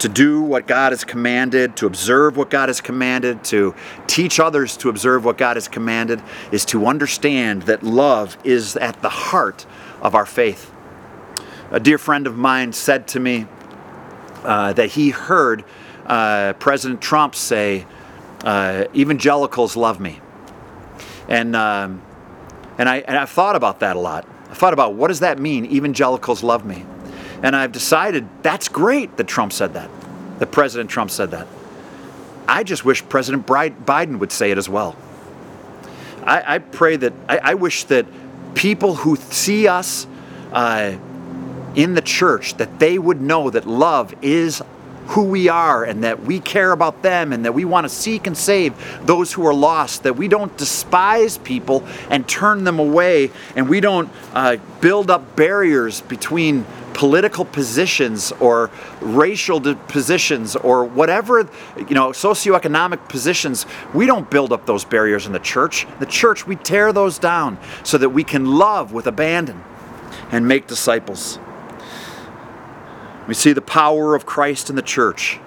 To 0.00 0.08
do 0.08 0.42
what 0.42 0.66
God 0.66 0.90
has 0.90 1.04
commanded, 1.04 1.76
to 1.76 1.86
observe 1.86 2.36
what 2.36 2.50
God 2.50 2.68
has 2.68 2.80
commanded, 2.80 3.44
to 3.44 3.72
teach 4.08 4.40
others 4.40 4.76
to 4.78 4.88
observe 4.88 5.24
what 5.24 5.38
God 5.38 5.56
has 5.56 5.68
commanded, 5.68 6.20
is 6.50 6.64
to 6.66 6.86
understand 6.86 7.62
that 7.62 7.84
love 7.84 8.36
is 8.42 8.76
at 8.76 9.00
the 9.00 9.08
heart 9.08 9.64
of 10.02 10.16
our 10.16 10.26
faith. 10.26 10.72
A 11.70 11.78
dear 11.78 11.96
friend 11.96 12.26
of 12.26 12.36
mine 12.36 12.72
said 12.72 13.06
to 13.08 13.20
me 13.20 13.46
uh, 14.42 14.72
that 14.72 14.90
he 14.90 15.10
heard 15.10 15.64
uh, 16.06 16.54
President 16.54 17.00
Trump 17.00 17.36
say, 17.36 17.86
uh, 18.42 18.86
evangelicals 18.94 19.76
love 19.76 20.00
me. 20.00 20.20
And, 21.28 21.54
um, 21.54 22.02
and, 22.78 22.88
I, 22.88 22.98
and 22.98 23.16
I've 23.16 23.30
thought 23.30 23.56
about 23.56 23.80
that 23.80 23.96
a 23.96 24.00
lot. 24.00 24.26
I've 24.50 24.58
thought 24.58 24.72
about 24.72 24.94
what 24.94 25.08
does 25.08 25.20
that 25.20 25.38
mean, 25.38 25.66
evangelicals 25.66 26.42
love 26.42 26.64
me? 26.64 26.84
And 27.42 27.54
I've 27.54 27.72
decided 27.72 28.26
that's 28.42 28.68
great 28.68 29.16
that 29.16 29.26
Trump 29.26 29.52
said 29.52 29.74
that, 29.74 29.90
that 30.38 30.50
President 30.50 30.90
Trump 30.90 31.10
said 31.10 31.30
that. 31.32 31.46
I 32.46 32.62
just 32.62 32.84
wish 32.84 33.06
President 33.08 33.46
Biden 33.46 34.18
would 34.18 34.32
say 34.32 34.50
it 34.50 34.58
as 34.58 34.68
well. 34.68 34.96
I, 36.24 36.54
I 36.54 36.58
pray 36.58 36.96
that, 36.96 37.12
I, 37.28 37.38
I, 37.38 37.54
wish 37.54 37.84
that 37.84 38.06
people 38.54 38.94
who 38.94 39.16
see 39.16 39.68
us 39.68 40.06
uh, 40.52 40.96
in 41.74 41.94
the 41.94 42.00
church, 42.00 42.54
that 42.54 42.78
they 42.78 42.98
would 42.98 43.20
know 43.20 43.50
that 43.50 43.66
love 43.66 44.14
is 44.22 44.62
who 45.08 45.24
we 45.24 45.48
are 45.48 45.84
and 45.84 46.04
that 46.04 46.22
we 46.22 46.40
care 46.40 46.72
about 46.72 47.02
them 47.02 47.32
and 47.32 47.44
that 47.44 47.52
we 47.52 47.64
want 47.64 47.84
to 47.84 47.88
seek 47.88 48.26
and 48.26 48.36
save 48.36 48.74
those 49.06 49.32
who 49.32 49.46
are 49.46 49.54
lost, 49.54 50.02
that 50.04 50.16
we 50.16 50.28
don't 50.28 50.56
despise 50.56 51.38
people 51.38 51.84
and 52.10 52.28
turn 52.28 52.64
them 52.64 52.78
away, 52.78 53.30
and 53.56 53.68
we 53.68 53.80
don't 53.80 54.08
uh, 54.32 54.56
build 54.80 55.10
up 55.10 55.36
barriers 55.36 56.00
between 56.02 56.64
political 56.94 57.44
positions 57.44 58.32
or 58.32 58.70
racial 59.00 59.60
positions 59.60 60.56
or 60.56 60.84
whatever, 60.84 61.40
you 61.76 61.94
know, 61.94 62.10
socioeconomic 62.10 63.08
positions. 63.08 63.66
We 63.92 64.06
don't 64.06 64.30
build 64.30 64.52
up 64.52 64.64
those 64.64 64.84
barriers 64.84 65.26
in 65.26 65.32
the 65.32 65.40
church. 65.40 65.86
The 65.98 66.06
church, 66.06 66.46
we 66.46 66.56
tear 66.56 66.92
those 66.92 67.18
down 67.18 67.58
so 67.82 67.98
that 67.98 68.10
we 68.10 68.24
can 68.24 68.46
love 68.46 68.92
with 68.92 69.06
abandon 69.06 69.62
and 70.30 70.48
make 70.48 70.66
disciples. 70.66 71.38
We 73.26 73.34
see 73.34 73.52
the 73.52 73.62
power 73.62 74.14
of 74.14 74.26
Christ 74.26 74.68
in 74.70 74.76
the 74.76 74.82
church. 74.82 75.38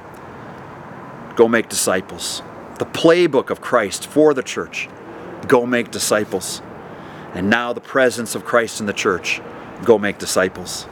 Go 1.35 1.47
make 1.47 1.69
disciples. 1.69 2.41
The 2.79 2.85
playbook 2.85 3.49
of 3.49 3.61
Christ 3.61 4.07
for 4.07 4.33
the 4.33 4.41
church. 4.41 4.89
Go 5.47 5.65
make 5.65 5.91
disciples. 5.91 6.61
And 7.33 7.49
now 7.49 7.73
the 7.73 7.81
presence 7.81 8.33
of 8.33 8.45
Christ 8.45 8.79
in 8.79 8.87
the 8.87 8.93
church. 8.93 9.41
Go 9.83 9.99
make 9.99 10.17
disciples. 10.17 10.87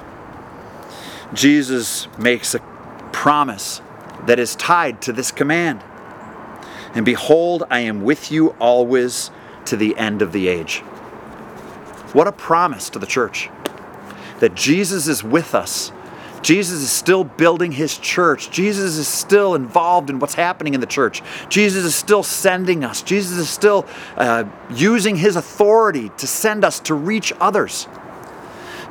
Jesus 1.33 2.07
makes 2.19 2.53
a 2.53 2.59
promise 3.11 3.81
that 4.27 4.37
is 4.37 4.55
tied 4.55 5.01
to 5.03 5.13
this 5.13 5.31
command. 5.31 5.81
And 6.93 7.05
behold, 7.05 7.63
I 7.69 7.81
am 7.81 8.03
with 8.03 8.31
you 8.31 8.49
always 8.59 9.31
to 9.65 9.75
the 9.75 9.97
end 9.97 10.21
of 10.21 10.31
the 10.31 10.47
age. 10.47 10.79
What 12.13 12.27
a 12.27 12.31
promise 12.31 12.89
to 12.91 12.99
the 12.99 13.07
church 13.07 13.49
that 14.39 14.53
Jesus 14.53 15.07
is 15.07 15.23
with 15.23 15.55
us 15.55 15.91
Jesus 16.45 16.79
is 16.79 16.91
still 16.91 17.23
building 17.23 17.71
his 17.71 17.97
church. 17.97 18.51
Jesus 18.51 18.97
is 18.97 19.07
still 19.07 19.55
involved 19.55 20.11
in 20.11 20.19
what's 20.19 20.35
happening 20.35 20.75
in 20.75 20.79
the 20.79 20.85
church. 20.85 21.23
Jesus 21.49 21.83
is 21.83 21.95
still 21.95 22.21
sending 22.21 22.83
us. 22.83 23.01
Jesus 23.01 23.39
is 23.39 23.49
still 23.49 23.87
uh, 24.15 24.43
using 24.69 25.15
his 25.15 25.37
authority 25.37 26.11
to 26.19 26.27
send 26.27 26.63
us 26.63 26.79
to 26.81 26.93
reach 26.93 27.33
others. 27.41 27.87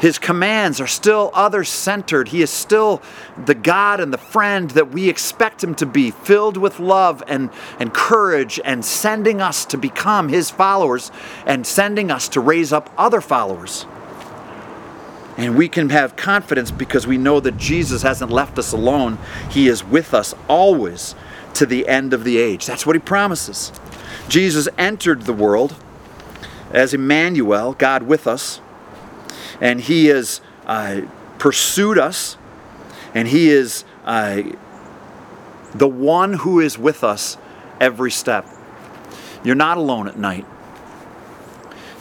His 0.00 0.18
commands 0.18 0.80
are 0.80 0.88
still 0.88 1.30
others 1.32 1.68
centered. 1.68 2.26
He 2.26 2.42
is 2.42 2.50
still 2.50 3.00
the 3.44 3.54
God 3.54 4.00
and 4.00 4.12
the 4.12 4.18
friend 4.18 4.68
that 4.72 4.90
we 4.90 5.08
expect 5.08 5.62
him 5.62 5.76
to 5.76 5.86
be, 5.86 6.10
filled 6.10 6.56
with 6.56 6.80
love 6.80 7.22
and, 7.28 7.50
and 7.78 7.94
courage, 7.94 8.58
and 8.64 8.84
sending 8.84 9.40
us 9.40 9.64
to 9.66 9.78
become 9.78 10.28
his 10.28 10.50
followers 10.50 11.12
and 11.46 11.64
sending 11.64 12.10
us 12.10 12.28
to 12.30 12.40
raise 12.40 12.72
up 12.72 12.92
other 12.98 13.20
followers. 13.20 13.86
And 15.36 15.56
we 15.56 15.68
can 15.68 15.90
have 15.90 16.16
confidence 16.16 16.70
because 16.70 17.06
we 17.06 17.18
know 17.18 17.40
that 17.40 17.56
Jesus 17.56 18.02
hasn't 18.02 18.30
left 18.30 18.58
us 18.58 18.72
alone. 18.72 19.18
He 19.50 19.68
is 19.68 19.82
with 19.82 20.14
us 20.14 20.34
always 20.48 21.14
to 21.54 21.66
the 21.66 21.88
end 21.88 22.12
of 22.12 22.24
the 22.24 22.38
age. 22.38 22.66
That's 22.66 22.86
what 22.86 22.94
he 22.94 23.00
promises. 23.00 23.72
Jesus 24.28 24.68
entered 24.78 25.22
the 25.22 25.32
world 25.32 25.74
as 26.70 26.94
Emmanuel, 26.94 27.74
God 27.74 28.04
with 28.04 28.26
us, 28.26 28.60
and 29.60 29.80
he 29.80 30.06
has 30.06 30.40
uh, 30.66 31.02
pursued 31.38 31.98
us, 31.98 32.36
and 33.14 33.28
he 33.28 33.50
is 33.50 33.84
uh, 34.04 34.42
the 35.74 35.88
one 35.88 36.34
who 36.34 36.60
is 36.60 36.78
with 36.78 37.04
us 37.04 37.36
every 37.80 38.10
step. 38.10 38.46
You're 39.44 39.54
not 39.54 39.76
alone 39.76 40.08
at 40.08 40.18
night. 40.18 40.46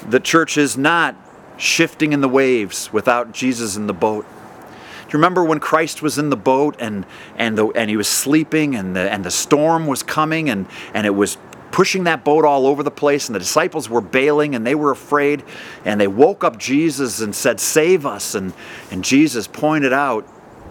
The 0.07 0.19
church 0.19 0.57
is 0.57 0.77
not 0.77 1.15
shifting 1.57 2.13
in 2.13 2.21
the 2.21 2.29
waves 2.29 2.91
without 2.91 3.31
Jesus 3.31 3.75
in 3.75 3.87
the 3.87 3.93
boat. 3.93 4.25
Do 4.25 5.17
you 5.17 5.19
remember 5.19 5.43
when 5.43 5.59
Christ 5.59 6.01
was 6.01 6.17
in 6.17 6.29
the 6.29 6.37
boat 6.37 6.75
and, 6.79 7.05
and, 7.37 7.57
the, 7.57 7.67
and 7.69 7.89
he 7.89 7.97
was 7.97 8.07
sleeping 8.07 8.75
and 8.75 8.95
the, 8.95 9.11
and 9.11 9.23
the 9.23 9.31
storm 9.31 9.85
was 9.85 10.01
coming 10.01 10.49
and, 10.49 10.65
and 10.93 11.05
it 11.05 11.11
was 11.11 11.37
pushing 11.71 12.03
that 12.03 12.23
boat 12.23 12.45
all 12.45 12.67
over 12.67 12.83
the 12.83 12.91
place 12.91 13.27
and 13.27 13.35
the 13.35 13.39
disciples 13.39 13.89
were 13.89 14.01
bailing 14.01 14.55
and 14.55 14.65
they 14.65 14.75
were 14.75 14.91
afraid 14.91 15.43
and 15.85 15.99
they 15.99 16.07
woke 16.07 16.43
up 16.43 16.57
Jesus 16.57 17.21
and 17.21 17.35
said, 17.35 17.59
Save 17.59 18.05
us. 18.05 18.35
And, 18.35 18.53
and 18.91 19.03
Jesus 19.03 19.47
pointed 19.47 19.93
out 19.93 20.27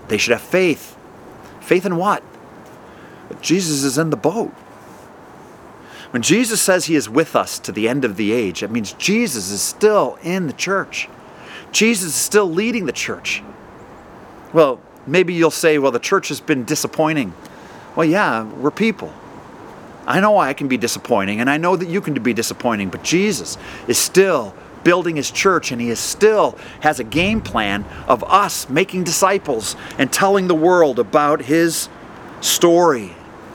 they 0.09 0.17
should 0.17 0.33
have 0.33 0.43
faith. 0.43 0.97
Faith 1.61 1.87
in 1.87 1.97
what? 1.97 2.23
Jesus 3.41 3.85
is 3.85 3.99
in 3.99 4.11
the 4.11 4.17
boat. 4.17 4.53
When 6.13 6.21
Jesus 6.21 6.61
says 6.61 6.85
he 6.85 6.95
is 6.95 7.09
with 7.09 7.35
us 7.35 7.59
to 7.61 7.73
the 7.73 7.89
end 7.89 8.05
of 8.05 8.17
the 8.17 8.33
age, 8.33 8.63
it 8.63 8.71
means 8.71 8.93
Jesus 8.93 9.51
is 9.51 9.63
still 9.63 10.19
in 10.23 10.47
the 10.47 10.53
church. 10.53 11.09
Jesus 11.73 12.09
is 12.09 12.15
still 12.15 12.51
leading 12.51 12.85
the 12.85 12.93
church. 12.93 13.43
Well, 14.53 14.79
maybe 15.07 15.33
you'll 15.33 15.51
say, 15.51 15.79
well, 15.79 15.91
the 15.91 15.99
church 15.99 16.29
has 16.29 16.39
been 16.39 16.65
disappointing. 16.65 17.33
Well, 17.97 18.05
yeah, 18.05 18.45
we're 18.45 18.71
people. 18.71 19.11
I 20.07 20.21
know 20.21 20.37
I 20.37 20.53
can 20.53 20.69
be 20.69 20.77
disappointing, 20.77 21.41
and 21.41 21.49
I 21.49 21.57
know 21.57 21.77
that 21.77 21.89
you 21.89 22.03
can 22.03 22.15
be 22.23 22.35
disappointing, 22.35 22.91
but 22.91 23.03
Jesus 23.03 23.57
is 23.89 23.97
still 23.97 24.55
building 24.85 25.17
his 25.17 25.31
church, 25.31 25.73
and 25.73 25.81
he 25.81 25.89
is 25.89 25.99
still 26.01 26.59
has 26.81 27.01
a 27.01 27.05
game 27.05 27.41
plan 27.41 27.87
of 28.07 28.23
us 28.25 28.69
making 28.69 29.05
disciples 29.05 29.77
and 29.97 30.13
telling 30.13 30.47
the 30.47 30.55
world 30.55 30.99
about 30.99 31.41
his 31.41 31.89
story, 32.43 33.13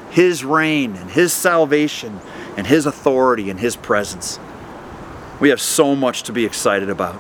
his 0.10 0.44
reign, 0.44 0.96
and 0.96 1.12
his 1.12 1.34
salvation, 1.34 2.20
and 2.58 2.68
His 2.68 2.86
authority 2.86 3.50
and 3.50 3.60
His 3.60 3.76
presence. 3.76 4.40
We 5.40 5.50
have 5.50 5.62
so 5.62 5.96
much 5.96 6.24
to 6.24 6.34
be 6.34 6.44
excited 6.46 6.90
about. 6.90 7.18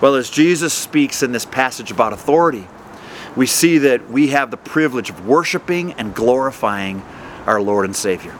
Well, 0.00 0.14
as 0.14 0.30
Jesus 0.30 0.72
speaks 0.72 1.22
in 1.22 1.32
this 1.32 1.44
passage 1.44 1.90
about 1.90 2.12
authority, 2.12 2.68
we 3.34 3.46
see 3.46 3.78
that 3.78 4.10
we 4.10 4.28
have 4.28 4.50
the 4.50 4.56
privilege 4.56 5.10
of 5.10 5.26
worshiping 5.26 5.94
and 5.94 6.14
glorifying 6.14 7.02
our 7.46 7.60
Lord 7.60 7.86
and 7.86 7.96
Savior. 7.96 8.36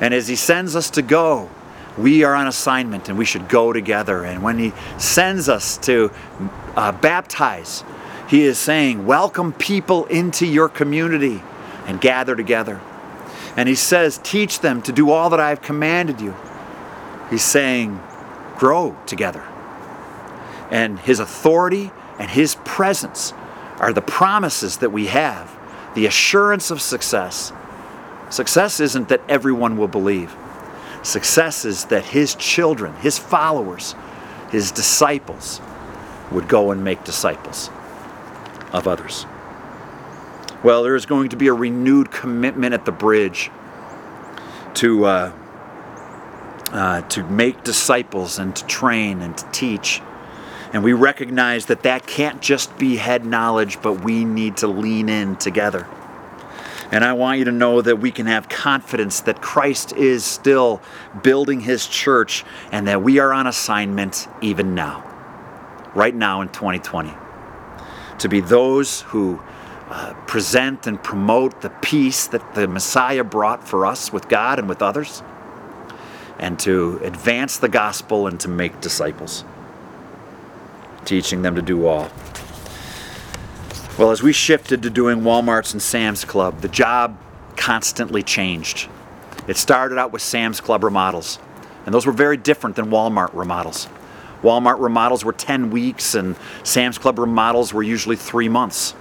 And 0.00 0.12
as 0.14 0.26
He 0.26 0.36
sends 0.36 0.74
us 0.74 0.90
to 0.90 1.02
go, 1.02 1.50
we 1.96 2.24
are 2.24 2.34
on 2.34 2.48
assignment 2.48 3.08
and 3.08 3.16
we 3.16 3.24
should 3.24 3.48
go 3.48 3.72
together. 3.72 4.24
And 4.24 4.42
when 4.42 4.58
He 4.58 4.72
sends 4.98 5.48
us 5.48 5.76
to 5.78 6.10
uh, 6.74 6.92
baptize, 6.92 7.84
He 8.28 8.42
is 8.42 8.58
saying, 8.58 9.06
Welcome 9.06 9.52
people 9.52 10.06
into 10.06 10.46
your 10.46 10.68
community 10.68 11.42
and 11.86 12.00
gather 12.00 12.34
together. 12.34 12.80
And 13.56 13.68
he 13.68 13.74
says, 13.74 14.18
Teach 14.22 14.60
them 14.60 14.82
to 14.82 14.92
do 14.92 15.10
all 15.10 15.30
that 15.30 15.40
I 15.40 15.50
have 15.50 15.62
commanded 15.62 16.20
you. 16.20 16.34
He's 17.30 17.44
saying, 17.44 18.00
Grow 18.56 18.96
together. 19.06 19.42
And 20.70 20.98
his 20.98 21.20
authority 21.20 21.90
and 22.18 22.30
his 22.30 22.56
presence 22.64 23.32
are 23.78 23.92
the 23.92 24.02
promises 24.02 24.78
that 24.78 24.90
we 24.90 25.06
have, 25.06 25.56
the 25.94 26.06
assurance 26.06 26.70
of 26.70 26.80
success. 26.80 27.52
Success 28.30 28.80
isn't 28.80 29.08
that 29.08 29.20
everyone 29.28 29.76
will 29.76 29.88
believe, 29.88 30.34
success 31.02 31.64
is 31.64 31.84
that 31.86 32.04
his 32.04 32.34
children, 32.34 32.94
his 32.96 33.18
followers, 33.18 33.94
his 34.50 34.72
disciples 34.72 35.60
would 36.30 36.48
go 36.48 36.70
and 36.70 36.82
make 36.82 37.04
disciples 37.04 37.70
of 38.72 38.88
others. 38.88 39.26
Well, 40.64 40.82
there 40.82 40.96
is 40.96 41.04
going 41.04 41.28
to 41.28 41.36
be 41.36 41.48
a 41.48 41.52
renewed 41.52 42.10
commitment 42.10 42.72
at 42.72 42.86
the 42.86 42.90
bridge 42.90 43.50
to 44.76 45.04
uh, 45.04 45.32
uh, 46.72 47.02
to 47.02 47.22
make 47.24 47.62
disciples 47.64 48.38
and 48.38 48.56
to 48.56 48.66
train 48.66 49.20
and 49.20 49.36
to 49.36 49.44
teach. 49.50 50.00
And 50.72 50.82
we 50.82 50.94
recognize 50.94 51.66
that 51.66 51.82
that 51.82 52.06
can't 52.06 52.40
just 52.40 52.78
be 52.78 52.96
head 52.96 53.26
knowledge, 53.26 53.82
but 53.82 54.02
we 54.04 54.24
need 54.24 54.56
to 54.56 54.66
lean 54.66 55.10
in 55.10 55.36
together. 55.36 55.86
And 56.90 57.04
I 57.04 57.12
want 57.12 57.40
you 57.40 57.44
to 57.44 57.52
know 57.52 57.82
that 57.82 57.96
we 57.96 58.10
can 58.10 58.24
have 58.24 58.48
confidence 58.48 59.20
that 59.20 59.42
Christ 59.42 59.92
is 59.92 60.24
still 60.24 60.80
building 61.22 61.60
his 61.60 61.86
church 61.86 62.42
and 62.72 62.88
that 62.88 63.02
we 63.02 63.18
are 63.18 63.34
on 63.34 63.46
assignment 63.46 64.28
even 64.40 64.74
now, 64.74 65.04
right 65.94 66.14
now 66.14 66.40
in 66.40 66.48
2020, 66.48 67.12
to 68.18 68.28
be 68.30 68.40
those 68.40 69.02
who 69.02 69.42
uh, 69.94 70.12
present 70.26 70.88
and 70.88 71.00
promote 71.00 71.60
the 71.60 71.70
peace 71.70 72.26
that 72.26 72.56
the 72.56 72.66
Messiah 72.66 73.22
brought 73.22 73.66
for 73.66 73.86
us 73.86 74.12
with 74.12 74.28
God 74.28 74.58
and 74.58 74.68
with 74.68 74.82
others, 74.82 75.22
and 76.40 76.58
to 76.58 76.98
advance 77.04 77.58
the 77.58 77.68
gospel 77.68 78.26
and 78.26 78.40
to 78.40 78.48
make 78.48 78.80
disciples, 78.80 79.44
teaching 81.04 81.42
them 81.42 81.54
to 81.54 81.62
do 81.62 81.86
all. 81.86 82.10
Well, 83.96 84.10
as 84.10 84.20
we 84.20 84.32
shifted 84.32 84.82
to 84.82 84.90
doing 84.90 85.20
Walmart's 85.20 85.72
and 85.72 85.80
Sam's 85.80 86.24
Club, 86.24 86.60
the 86.60 86.68
job 86.68 87.16
constantly 87.56 88.24
changed. 88.24 88.88
It 89.46 89.56
started 89.56 89.96
out 89.96 90.10
with 90.10 90.22
Sam's 90.22 90.60
Club 90.60 90.82
remodels, 90.82 91.38
and 91.86 91.94
those 91.94 92.04
were 92.04 92.12
very 92.12 92.36
different 92.36 92.74
than 92.74 92.86
Walmart 92.86 93.30
remodels. 93.32 93.86
Walmart 94.42 94.80
remodels 94.80 95.24
were 95.24 95.32
10 95.32 95.70
weeks, 95.70 96.16
and 96.16 96.34
Sam's 96.64 96.98
Club 96.98 97.20
remodels 97.20 97.72
were 97.72 97.84
usually 97.84 98.16
three 98.16 98.48
months. 98.48 98.96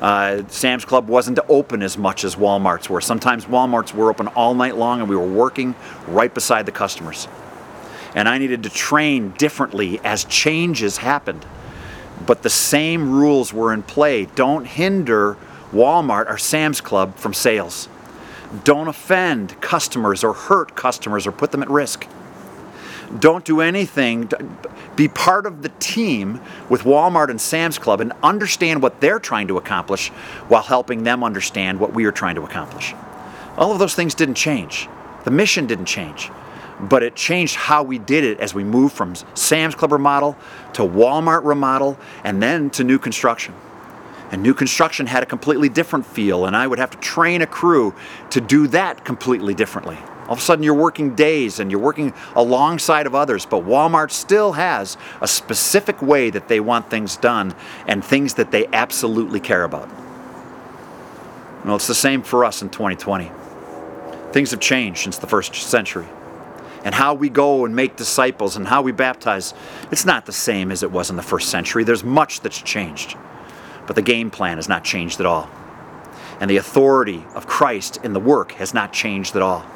Uh, 0.00 0.42
Sam's 0.48 0.84
Club 0.84 1.08
wasn't 1.08 1.38
open 1.48 1.82
as 1.82 1.98
much 1.98 2.24
as 2.24 2.36
Walmart's 2.36 2.88
were. 2.88 3.00
Sometimes 3.00 3.44
Walmart's 3.44 3.92
were 3.92 4.08
open 4.08 4.28
all 4.28 4.54
night 4.54 4.76
long 4.76 5.00
and 5.00 5.08
we 5.08 5.16
were 5.16 5.26
working 5.26 5.74
right 6.08 6.32
beside 6.32 6.64
the 6.66 6.72
customers. 6.72 7.28
And 8.14 8.28
I 8.28 8.38
needed 8.38 8.62
to 8.62 8.70
train 8.70 9.30
differently 9.36 10.00
as 10.02 10.24
changes 10.24 10.96
happened. 10.98 11.44
But 12.26 12.42
the 12.42 12.50
same 12.50 13.10
rules 13.10 13.52
were 13.52 13.72
in 13.72 13.82
play. 13.82 14.26
Don't 14.26 14.64
hinder 14.66 15.36
Walmart 15.72 16.28
or 16.28 16.38
Sam's 16.38 16.80
Club 16.80 17.16
from 17.16 17.34
sales. 17.34 17.88
Don't 18.64 18.88
offend 18.88 19.60
customers 19.60 20.24
or 20.24 20.32
hurt 20.32 20.74
customers 20.74 21.26
or 21.26 21.32
put 21.32 21.52
them 21.52 21.62
at 21.62 21.70
risk. 21.70 22.06
Don't 23.18 23.44
do 23.44 23.60
anything. 23.60 24.30
Be 25.00 25.08
part 25.08 25.46
of 25.46 25.62
the 25.62 25.70
team 25.78 26.42
with 26.68 26.82
Walmart 26.82 27.30
and 27.30 27.40
Sam's 27.40 27.78
Club 27.78 28.02
and 28.02 28.12
understand 28.22 28.82
what 28.82 29.00
they're 29.00 29.18
trying 29.18 29.48
to 29.48 29.56
accomplish 29.56 30.10
while 30.48 30.60
helping 30.60 31.04
them 31.04 31.24
understand 31.24 31.80
what 31.80 31.94
we 31.94 32.04
are 32.04 32.12
trying 32.12 32.34
to 32.34 32.42
accomplish. 32.42 32.92
All 33.56 33.72
of 33.72 33.78
those 33.78 33.94
things 33.94 34.14
didn't 34.14 34.34
change. 34.34 34.90
The 35.24 35.30
mission 35.30 35.66
didn't 35.66 35.86
change, 35.86 36.30
but 36.78 37.02
it 37.02 37.16
changed 37.16 37.56
how 37.56 37.82
we 37.82 37.98
did 37.98 38.24
it 38.24 38.40
as 38.40 38.52
we 38.52 38.62
moved 38.62 38.94
from 38.94 39.14
Sam's 39.32 39.74
Club 39.74 39.92
remodel 39.92 40.36
to 40.74 40.82
Walmart 40.82 41.44
remodel 41.44 41.98
and 42.22 42.42
then 42.42 42.68
to 42.68 42.84
new 42.84 42.98
construction. 42.98 43.54
And 44.30 44.42
new 44.42 44.52
construction 44.52 45.06
had 45.06 45.22
a 45.22 45.26
completely 45.26 45.70
different 45.70 46.04
feel, 46.04 46.44
and 46.44 46.54
I 46.54 46.66
would 46.66 46.78
have 46.78 46.90
to 46.90 46.98
train 46.98 47.40
a 47.40 47.46
crew 47.46 47.94
to 48.28 48.40
do 48.42 48.66
that 48.66 49.06
completely 49.06 49.54
differently. 49.54 49.96
All 50.30 50.34
of 50.34 50.38
a 50.38 50.42
sudden, 50.42 50.62
you're 50.62 50.74
working 50.74 51.16
days 51.16 51.58
and 51.58 51.72
you're 51.72 51.80
working 51.80 52.14
alongside 52.36 53.08
of 53.08 53.16
others, 53.16 53.46
but 53.46 53.64
Walmart 53.64 54.12
still 54.12 54.52
has 54.52 54.96
a 55.20 55.26
specific 55.26 56.00
way 56.00 56.30
that 56.30 56.46
they 56.46 56.60
want 56.60 56.88
things 56.88 57.16
done 57.16 57.52
and 57.88 58.04
things 58.04 58.34
that 58.34 58.52
they 58.52 58.68
absolutely 58.68 59.40
care 59.40 59.64
about. 59.64 59.90
Well, 61.64 61.74
it's 61.74 61.88
the 61.88 61.96
same 61.96 62.22
for 62.22 62.44
us 62.44 62.62
in 62.62 62.70
2020. 62.70 63.32
Things 64.30 64.52
have 64.52 64.60
changed 64.60 65.00
since 65.00 65.18
the 65.18 65.26
first 65.26 65.52
century. 65.56 66.06
And 66.84 66.94
how 66.94 67.14
we 67.14 67.28
go 67.28 67.64
and 67.64 67.74
make 67.74 67.96
disciples 67.96 68.54
and 68.54 68.68
how 68.68 68.82
we 68.82 68.92
baptize, 68.92 69.52
it's 69.90 70.04
not 70.04 70.26
the 70.26 70.32
same 70.32 70.70
as 70.70 70.84
it 70.84 70.92
was 70.92 71.10
in 71.10 71.16
the 71.16 71.24
first 71.24 71.48
century. 71.48 71.82
There's 71.82 72.04
much 72.04 72.40
that's 72.40 72.62
changed. 72.62 73.16
But 73.88 73.96
the 73.96 74.02
game 74.02 74.30
plan 74.30 74.58
has 74.58 74.68
not 74.68 74.84
changed 74.84 75.18
at 75.18 75.26
all. 75.26 75.50
And 76.38 76.48
the 76.48 76.56
authority 76.58 77.24
of 77.34 77.48
Christ 77.48 77.98
in 78.04 78.12
the 78.12 78.20
work 78.20 78.52
has 78.52 78.72
not 78.72 78.92
changed 78.92 79.34
at 79.34 79.42
all. 79.42 79.66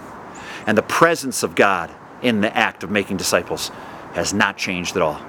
And 0.66 0.78
the 0.78 0.82
presence 0.82 1.42
of 1.42 1.54
God 1.54 1.90
in 2.22 2.40
the 2.40 2.56
act 2.56 2.82
of 2.82 2.90
making 2.90 3.16
disciples 3.16 3.68
has 4.14 4.32
not 4.32 4.56
changed 4.56 4.96
at 4.96 5.02
all. 5.02 5.20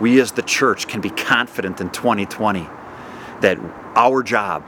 We 0.00 0.20
as 0.20 0.32
the 0.32 0.42
church 0.42 0.88
can 0.88 1.00
be 1.00 1.10
confident 1.10 1.80
in 1.80 1.90
2020 1.90 2.66
that 3.40 3.58
our 3.94 4.22
job 4.22 4.64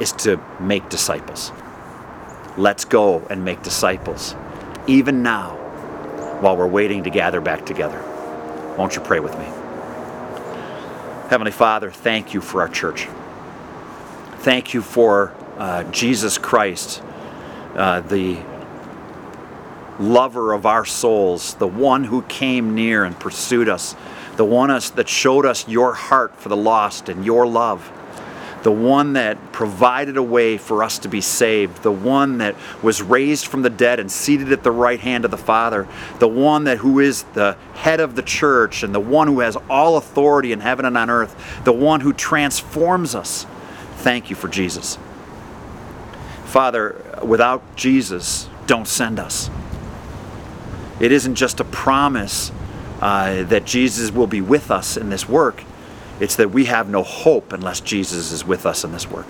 is 0.00 0.12
to 0.12 0.40
make 0.60 0.88
disciples. 0.88 1.52
Let's 2.56 2.84
go 2.84 3.20
and 3.30 3.44
make 3.44 3.62
disciples, 3.62 4.34
even 4.86 5.22
now, 5.22 5.56
while 6.40 6.56
we're 6.56 6.66
waiting 6.66 7.04
to 7.04 7.10
gather 7.10 7.40
back 7.40 7.64
together. 7.64 8.02
Won't 8.76 8.94
you 8.94 9.02
pray 9.02 9.20
with 9.20 9.38
me? 9.38 9.44
Heavenly 11.28 11.52
Father, 11.52 11.90
thank 11.90 12.34
you 12.34 12.40
for 12.40 12.60
our 12.60 12.68
church. 12.68 13.08
Thank 14.38 14.74
you 14.74 14.82
for 14.82 15.34
uh, 15.58 15.84
Jesus 15.84 16.38
Christ, 16.38 17.02
uh, 17.74 18.00
the 18.00 18.38
lover 19.98 20.52
of 20.52 20.66
our 20.66 20.84
souls, 20.84 21.54
the 21.54 21.66
one 21.66 22.04
who 22.04 22.22
came 22.22 22.74
near 22.74 23.04
and 23.04 23.18
pursued 23.18 23.68
us, 23.68 23.94
the 24.36 24.44
one 24.44 24.70
us, 24.70 24.90
that 24.90 25.08
showed 25.08 25.46
us 25.46 25.66
your 25.68 25.94
heart 25.94 26.36
for 26.36 26.48
the 26.48 26.56
lost 26.56 27.08
and 27.08 27.24
your 27.24 27.46
love 27.46 27.90
the 28.66 28.72
one 28.72 29.12
that 29.12 29.52
provided 29.52 30.16
a 30.16 30.22
way 30.24 30.58
for 30.58 30.82
us 30.82 30.98
to 30.98 31.08
be 31.08 31.20
saved, 31.20 31.84
the 31.84 31.92
one 31.92 32.38
that 32.38 32.56
was 32.82 33.00
raised 33.00 33.46
from 33.46 33.62
the 33.62 33.70
dead 33.70 34.00
and 34.00 34.10
seated 34.10 34.50
at 34.50 34.64
the 34.64 34.72
right 34.72 34.98
hand 34.98 35.24
of 35.24 35.30
the 35.30 35.36
Father, 35.36 35.86
the 36.18 36.26
one 36.26 36.64
that 36.64 36.78
who 36.78 36.98
is 36.98 37.22
the 37.34 37.56
head 37.74 38.00
of 38.00 38.16
the 38.16 38.22
church 38.22 38.82
and 38.82 38.92
the 38.92 38.98
one 38.98 39.28
who 39.28 39.38
has 39.38 39.56
all 39.70 39.96
authority 39.96 40.50
in 40.50 40.58
heaven 40.58 40.84
and 40.84 40.98
on 40.98 41.08
earth, 41.08 41.62
the 41.64 41.72
one 41.72 42.00
who 42.00 42.12
transforms 42.12 43.14
us. 43.14 43.46
Thank 43.98 44.30
you 44.30 44.34
for 44.34 44.48
Jesus. 44.48 44.98
Father, 46.46 47.20
without 47.22 47.76
Jesus, 47.76 48.48
don't 48.66 48.88
send 48.88 49.20
us. 49.20 49.48
It 51.00 51.12
isn't 51.12 51.34
just 51.34 51.60
a 51.60 51.64
promise 51.64 52.52
uh, 53.00 53.42
that 53.44 53.64
Jesus 53.64 54.10
will 54.10 54.26
be 54.26 54.40
with 54.40 54.70
us 54.70 54.96
in 54.96 55.10
this 55.10 55.28
work 55.28 55.62
it's 56.18 56.36
that 56.36 56.50
we 56.50 56.64
have 56.66 56.88
no 56.88 57.02
hope 57.02 57.52
unless 57.52 57.80
Jesus 57.80 58.32
is 58.32 58.44
with 58.44 58.64
us 58.64 58.84
in 58.84 58.92
this 58.92 59.08
work. 59.10 59.26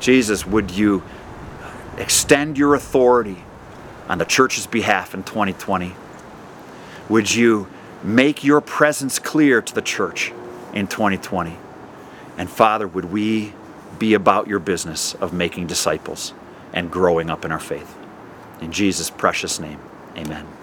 Jesus, 0.00 0.46
would 0.46 0.70
you 0.70 1.02
extend 1.98 2.56
your 2.56 2.74
authority 2.74 3.44
on 4.08 4.18
the 4.18 4.24
church's 4.24 4.66
behalf 4.66 5.14
in 5.14 5.22
2020? 5.22 5.94
Would 7.08 7.34
you 7.34 7.68
make 8.02 8.42
your 8.42 8.60
presence 8.60 9.18
clear 9.18 9.60
to 9.60 9.74
the 9.74 9.82
church 9.82 10.32
in 10.72 10.86
2020? 10.86 11.56
And 12.38 12.48
Father, 12.48 12.88
would 12.88 13.06
we 13.06 13.52
be 13.98 14.14
about 14.14 14.48
your 14.48 14.58
business 14.58 15.14
of 15.14 15.32
making 15.32 15.66
disciples 15.66 16.32
and 16.72 16.90
growing 16.90 17.28
up 17.28 17.44
in 17.44 17.52
our 17.52 17.60
faith? 17.60 17.94
In 18.60 18.72
Jesus' 18.72 19.10
precious 19.10 19.60
name, 19.60 19.78
amen. 20.16 20.61